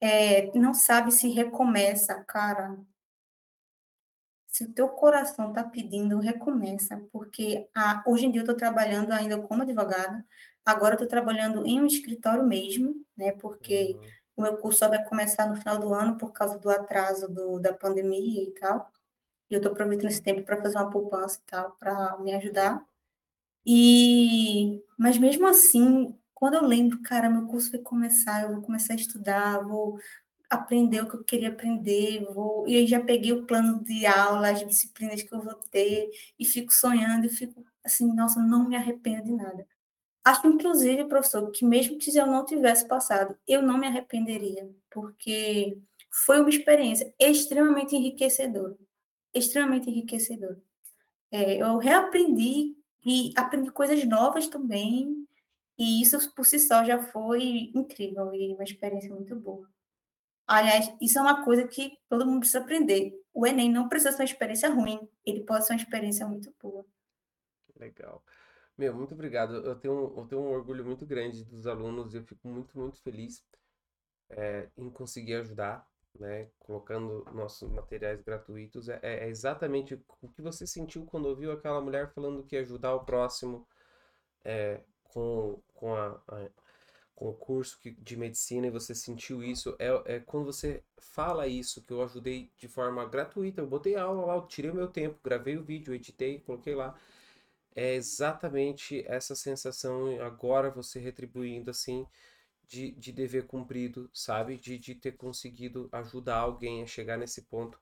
é, 0.00 0.52
não 0.58 0.74
sabe 0.74 1.12
se 1.12 1.28
recomeça, 1.28 2.24
cara, 2.24 2.78
se 4.56 4.64
o 4.64 4.72
teu 4.72 4.88
coração 4.88 5.50
está 5.50 5.62
pedindo, 5.62 6.18
recomeça, 6.18 6.96
porque 7.12 7.68
a, 7.74 8.02
hoje 8.06 8.24
em 8.24 8.30
dia 8.30 8.40
eu 8.40 8.44
estou 8.44 8.56
trabalhando 8.56 9.12
ainda 9.12 9.38
como 9.38 9.62
advogada, 9.62 10.24
agora 10.64 10.94
estou 10.94 11.06
trabalhando 11.06 11.66
em 11.66 11.78
um 11.78 11.84
escritório 11.84 12.42
mesmo, 12.42 12.94
né, 13.14 13.32
porque 13.32 13.94
uhum. 13.94 14.08
o 14.38 14.42
meu 14.42 14.56
curso 14.56 14.78
só 14.78 14.88
vai 14.88 15.04
começar 15.04 15.46
no 15.46 15.56
final 15.56 15.78
do 15.78 15.92
ano 15.92 16.16
por 16.16 16.32
causa 16.32 16.58
do 16.58 16.70
atraso 16.70 17.28
do, 17.28 17.58
da 17.58 17.74
pandemia 17.74 18.44
e 18.44 18.50
tal, 18.52 18.90
e 19.50 19.54
eu 19.54 19.58
estou 19.58 19.72
aproveitando 19.72 20.10
esse 20.10 20.22
tempo 20.22 20.42
para 20.42 20.62
fazer 20.62 20.78
uma 20.78 20.88
poupança 20.88 21.38
e 21.38 21.50
tal, 21.50 21.72
para 21.78 22.16
me 22.20 22.34
ajudar. 22.34 22.82
E, 23.66 24.82
mas 24.98 25.18
mesmo 25.18 25.46
assim, 25.46 26.18
quando 26.32 26.54
eu 26.54 26.64
lembro, 26.64 27.02
cara, 27.02 27.28
meu 27.28 27.46
curso 27.46 27.70
vai 27.70 27.80
começar, 27.80 28.44
eu 28.44 28.54
vou 28.54 28.62
começar 28.62 28.94
a 28.94 28.96
estudar, 28.96 29.60
vou 29.62 29.98
aprender 30.50 31.02
o 31.02 31.08
que 31.08 31.16
eu 31.16 31.24
queria 31.24 31.48
aprender, 31.50 32.24
vou, 32.32 32.66
e 32.68 32.76
aí 32.76 32.86
já 32.86 33.00
peguei 33.00 33.32
o 33.32 33.46
plano 33.46 33.82
de 33.82 34.06
aula, 34.06 34.50
as 34.50 34.66
disciplinas 34.66 35.22
que 35.22 35.34
eu 35.34 35.42
vou 35.42 35.54
ter, 35.70 36.10
e 36.38 36.44
fico 36.44 36.72
sonhando, 36.72 37.26
e 37.26 37.28
fico 37.28 37.64
assim, 37.84 38.12
nossa, 38.14 38.40
não 38.40 38.68
me 38.68 38.76
arrependo 38.76 39.24
de 39.24 39.32
nada. 39.32 39.66
Acho, 40.24 40.46
inclusive, 40.48 41.04
professor, 41.06 41.50
que 41.52 41.64
mesmo 41.64 41.98
que 41.98 42.16
eu 42.16 42.26
não 42.26 42.44
tivesse 42.44 42.86
passado, 42.88 43.36
eu 43.46 43.62
não 43.62 43.78
me 43.78 43.86
arrependeria, 43.86 44.70
porque 44.90 45.78
foi 46.10 46.40
uma 46.40 46.50
experiência 46.50 47.14
extremamente 47.20 47.94
enriquecedora, 47.96 48.76
extremamente 49.34 49.90
enriquecedora. 49.90 50.60
É, 51.30 51.62
eu 51.62 51.78
reaprendi 51.78 52.76
e 53.04 53.32
aprendi 53.36 53.70
coisas 53.70 54.04
novas 54.04 54.48
também, 54.48 55.26
e 55.78 56.02
isso 56.02 56.18
por 56.34 56.46
si 56.46 56.58
só 56.58 56.84
já 56.84 57.02
foi 57.02 57.70
incrível 57.74 58.34
e 58.34 58.54
uma 58.54 58.64
experiência 58.64 59.14
muito 59.14 59.36
boa. 59.36 59.68
Aliás, 60.46 60.94
isso 61.00 61.18
é 61.18 61.22
uma 61.22 61.44
coisa 61.44 61.66
que 61.66 61.98
todo 62.08 62.24
mundo 62.24 62.40
precisa 62.40 62.60
aprender. 62.60 63.20
O 63.34 63.46
Enem 63.46 63.70
não 63.70 63.88
precisa 63.88 64.12
ser 64.12 64.22
uma 64.22 64.26
experiência 64.26 64.70
ruim, 64.70 65.08
ele 65.24 65.40
pode 65.44 65.66
ser 65.66 65.72
uma 65.72 65.80
experiência 65.80 66.26
muito 66.26 66.54
boa. 66.62 66.84
Legal. 67.78 68.22
Meu, 68.78 68.94
muito 68.94 69.14
obrigado. 69.14 69.54
Eu 69.56 69.74
tenho, 69.74 70.14
eu 70.16 70.26
tenho 70.26 70.42
um 70.42 70.50
orgulho 70.50 70.84
muito 70.84 71.04
grande 71.06 71.44
dos 71.44 71.66
alunos 71.66 72.14
e 72.14 72.18
eu 72.18 72.24
fico 72.24 72.46
muito, 72.46 72.78
muito 72.78 73.00
feliz 73.02 73.44
é, 74.30 74.68
em 74.76 74.90
conseguir 74.90 75.34
ajudar, 75.36 75.86
né? 76.18 76.48
Colocando 76.58 77.24
nossos 77.32 77.70
materiais 77.70 78.22
gratuitos. 78.22 78.88
É, 78.88 79.00
é, 79.02 79.28
exatamente 79.28 79.94
o 80.20 80.28
que 80.28 80.42
você 80.42 80.66
sentiu 80.66 81.06
quando 81.06 81.26
ouviu 81.26 81.52
aquela 81.52 81.80
mulher 81.80 82.12
falando 82.12 82.44
que 82.44 82.56
ajudar 82.56 82.94
o 82.94 83.04
próximo 83.04 83.66
é, 84.44 84.82
com, 85.04 85.60
com 85.74 85.94
a, 85.94 86.20
a 86.28 86.50
concurso 87.16 87.78
de 87.82 88.16
medicina 88.16 88.66
e 88.66 88.70
você 88.70 88.94
sentiu 88.94 89.42
isso, 89.42 89.74
é, 89.78 90.16
é 90.16 90.20
quando 90.20 90.44
você 90.44 90.84
fala 90.98 91.48
isso, 91.48 91.82
que 91.82 91.92
eu 91.92 92.02
ajudei 92.02 92.52
de 92.58 92.68
forma 92.68 93.04
gratuita, 93.06 93.62
eu 93.62 93.66
botei 93.66 93.96
aula 93.96 94.26
lá, 94.26 94.36
eu 94.36 94.46
tirei 94.46 94.70
o 94.70 94.74
meu 94.74 94.86
tempo, 94.86 95.18
gravei 95.24 95.56
o 95.56 95.64
vídeo, 95.64 95.94
editei, 95.94 96.40
coloquei 96.40 96.74
lá. 96.74 96.94
É 97.74 97.94
exatamente 97.94 99.02
essa 99.06 99.34
sensação, 99.34 100.20
agora 100.22 100.70
você 100.70 100.98
retribuindo 100.98 101.70
assim, 101.70 102.06
de, 102.68 102.92
de 102.92 103.12
dever 103.12 103.46
cumprido, 103.46 104.10
sabe? 104.12 104.56
De, 104.58 104.78
de 104.78 104.94
ter 104.94 105.12
conseguido 105.12 105.88
ajudar 105.92 106.38
alguém 106.38 106.82
a 106.82 106.86
chegar 106.86 107.16
nesse 107.16 107.42
ponto. 107.42 107.78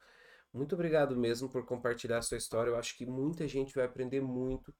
Muito 0.53 0.75
obrigado 0.75 1.17
mesmo 1.17 1.49
por 1.49 1.65
compartilhar 1.65 2.19
a 2.19 2.23
sua 2.23 2.39
história. 2.39 2.71
Eu 2.71 2.77
acho 2.77 2.97
que 2.97 3.07
muita 3.07 3.49
gente 3.49 3.75
vai 3.75 3.85
aprender 3.85 4.21
muito. 4.21 4.73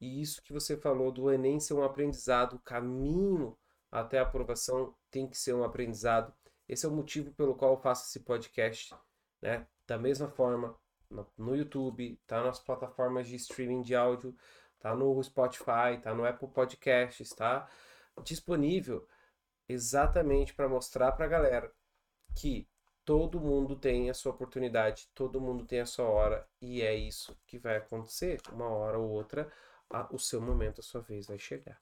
E 0.00 0.20
isso 0.20 0.42
que 0.42 0.52
você 0.52 0.76
falou 0.76 1.10
do 1.12 1.30
Enem 1.30 1.60
ser 1.60 1.74
um 1.74 1.82
aprendizado, 1.84 2.56
o 2.56 2.60
caminho 2.60 3.56
até 3.94 4.18
a 4.18 4.22
aprovação 4.22 4.92
tem 5.08 5.28
que 5.28 5.38
ser 5.38 5.54
um 5.54 5.62
aprendizado. 5.62 6.34
Esse 6.68 6.84
é 6.84 6.88
o 6.88 6.92
motivo 6.92 7.32
pelo 7.32 7.54
qual 7.54 7.74
eu 7.74 7.80
faço 7.80 8.08
esse 8.08 8.24
podcast, 8.24 8.92
né? 9.40 9.68
Da 9.86 9.96
mesma 9.96 10.28
forma, 10.28 10.76
no 11.38 11.54
YouTube, 11.54 12.20
tá 12.26 12.42
nas 12.42 12.58
plataformas 12.58 13.28
de 13.28 13.36
streaming 13.36 13.82
de 13.82 13.94
áudio, 13.94 14.36
tá 14.80 14.96
no 14.96 15.22
Spotify, 15.22 16.00
tá 16.02 16.12
no 16.12 16.26
Apple 16.26 16.48
Podcasts, 16.48 17.30
tá 17.30 17.68
disponível 18.24 19.06
exatamente 19.68 20.52
para 20.54 20.68
mostrar 20.68 21.12
para 21.12 21.26
a 21.26 21.28
galera 21.28 21.72
que 22.34 22.68
todo 23.04 23.40
mundo 23.40 23.76
tem 23.76 24.10
a 24.10 24.14
sua 24.14 24.32
oportunidade, 24.32 25.08
todo 25.14 25.40
mundo 25.40 25.64
tem 25.64 25.80
a 25.80 25.86
sua 25.86 26.06
hora 26.06 26.48
e 26.60 26.82
é 26.82 26.94
isso 26.96 27.38
que 27.46 27.58
vai 27.58 27.76
acontecer. 27.76 28.40
Uma 28.50 28.68
hora 28.68 28.98
ou 28.98 29.08
outra, 29.08 29.52
a, 29.88 30.12
o 30.12 30.18
seu 30.18 30.40
momento, 30.40 30.80
a 30.80 30.82
sua 30.82 31.00
vez 31.00 31.28
vai 31.28 31.38
chegar. 31.38 31.80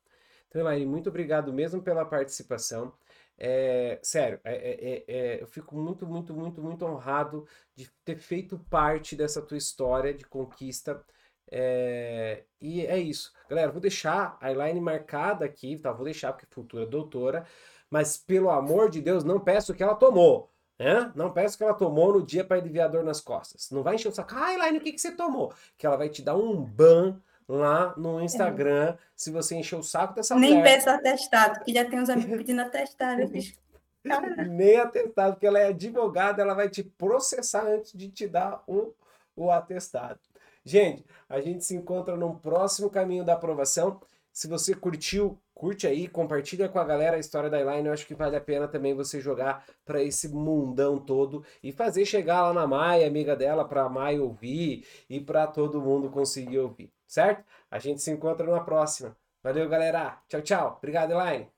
Então, 0.52 0.60
Elaine, 0.60 0.84
muito 0.84 1.08
obrigado 1.08 1.50
mesmo 1.50 1.80
pela 1.80 2.04
participação. 2.04 2.92
É, 3.38 3.98
sério, 4.02 4.38
é, 4.44 4.54
é, 4.54 5.04
é, 5.08 5.42
eu 5.42 5.46
fico 5.46 5.74
muito, 5.74 6.06
muito, 6.06 6.34
muito, 6.34 6.60
muito 6.60 6.84
honrado 6.84 7.46
de 7.74 7.90
ter 8.04 8.18
feito 8.18 8.58
parte 8.68 9.16
dessa 9.16 9.40
tua 9.40 9.56
história 9.56 10.12
de 10.12 10.26
conquista. 10.26 11.02
É, 11.50 12.44
e 12.60 12.84
é 12.84 12.98
isso. 12.98 13.32
Galera, 13.48 13.72
vou 13.72 13.80
deixar 13.80 14.36
a 14.42 14.50
Elaine 14.50 14.78
marcada 14.78 15.46
aqui, 15.46 15.78
tá? 15.78 15.90
Vou 15.90 16.04
deixar 16.04 16.34
porque 16.34 16.44
é 16.44 16.54
futura 16.54 16.84
doutora, 16.84 17.46
mas 17.88 18.18
pelo 18.18 18.50
amor 18.50 18.90
de 18.90 19.00
Deus, 19.00 19.24
não 19.24 19.40
peço 19.40 19.72
que 19.72 19.82
ela 19.82 19.94
tomou. 19.94 20.50
Né? 20.78 21.10
Não 21.14 21.32
peço 21.32 21.56
que 21.56 21.64
ela 21.64 21.74
tomou 21.74 22.12
no 22.12 22.26
dia 22.26 22.44
para 22.44 22.58
aliviar 22.58 22.90
dor 22.90 23.04
nas 23.04 23.22
costas. 23.22 23.70
Não 23.70 23.82
vai 23.82 23.94
encher 23.94 24.08
o 24.08 24.12
saco. 24.12 24.34
Ah, 24.34 24.52
Elaine, 24.52 24.78
o 24.78 24.80
que, 24.82 24.92
que 24.92 25.00
você 25.00 25.12
tomou? 25.12 25.54
Que 25.78 25.86
ela 25.86 25.96
vai 25.96 26.10
te 26.10 26.20
dar 26.20 26.36
um 26.36 26.62
ban 26.62 27.18
lá 27.48 27.94
no 27.96 28.20
Instagram 28.20 28.90
é. 28.90 28.98
se 29.16 29.30
você 29.30 29.54
encher 29.56 29.76
o 29.76 29.82
saco 29.82 30.14
dessa 30.14 30.34
Nem 30.34 30.56
mulher. 30.56 30.64
Nem 30.64 30.74
peço 30.74 30.90
atestado, 30.90 31.54
porque 31.56 31.72
já 31.72 31.84
tem 31.84 32.00
uns 32.00 32.08
amigos 32.08 32.36
pedindo 32.38 32.62
atestado. 32.62 33.22
Nem 34.48 34.76
atestado, 34.78 35.34
porque 35.34 35.46
ela 35.46 35.58
é 35.58 35.68
advogada, 35.68 36.42
ela 36.42 36.54
vai 36.54 36.68
te 36.68 36.82
processar 36.82 37.64
antes 37.64 37.92
de 37.92 38.08
te 38.08 38.26
dar 38.26 38.62
o, 38.66 38.92
o 39.36 39.50
atestado. 39.50 40.18
Gente, 40.64 41.04
a 41.28 41.40
gente 41.40 41.64
se 41.64 41.74
encontra 41.74 42.16
no 42.16 42.36
próximo 42.36 42.88
caminho 42.90 43.24
da 43.24 43.34
aprovação. 43.34 44.00
Se 44.32 44.48
você 44.48 44.74
curtiu, 44.74 45.38
curte 45.54 45.86
aí, 45.86 46.08
compartilha 46.08 46.68
com 46.68 46.78
a 46.78 46.84
galera 46.84 47.16
a 47.16 47.20
história 47.20 47.50
da 47.50 47.60
Elaine. 47.60 47.86
Eu 47.86 47.92
acho 47.92 48.06
que 48.06 48.14
vale 48.14 48.34
a 48.36 48.40
pena 48.40 48.66
também 48.66 48.94
você 48.94 49.20
jogar 49.20 49.66
para 49.84 50.02
esse 50.02 50.28
mundão 50.28 50.98
todo 50.98 51.44
e 51.62 51.70
fazer 51.70 52.04
chegar 52.06 52.42
lá 52.42 52.52
na 52.52 52.66
Maia, 52.66 53.06
amiga 53.06 53.36
dela, 53.36 53.66
para 53.68 53.82
a 53.84 53.88
Maia 53.88 54.22
ouvir 54.22 54.86
e 55.08 55.20
para 55.20 55.46
todo 55.46 55.82
mundo 55.82 56.10
conseguir 56.10 56.58
ouvir, 56.58 56.92
certo? 57.06 57.44
A 57.70 57.78
gente 57.78 58.00
se 58.00 58.10
encontra 58.10 58.46
na 58.50 58.60
próxima. 58.60 59.16
Valeu, 59.42 59.68
galera. 59.68 60.22
Tchau, 60.28 60.40
tchau. 60.42 60.76
Obrigado, 60.78 61.12
Elaine. 61.12 61.48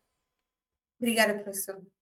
Obrigada, 0.99 1.35
professor. 1.35 1.94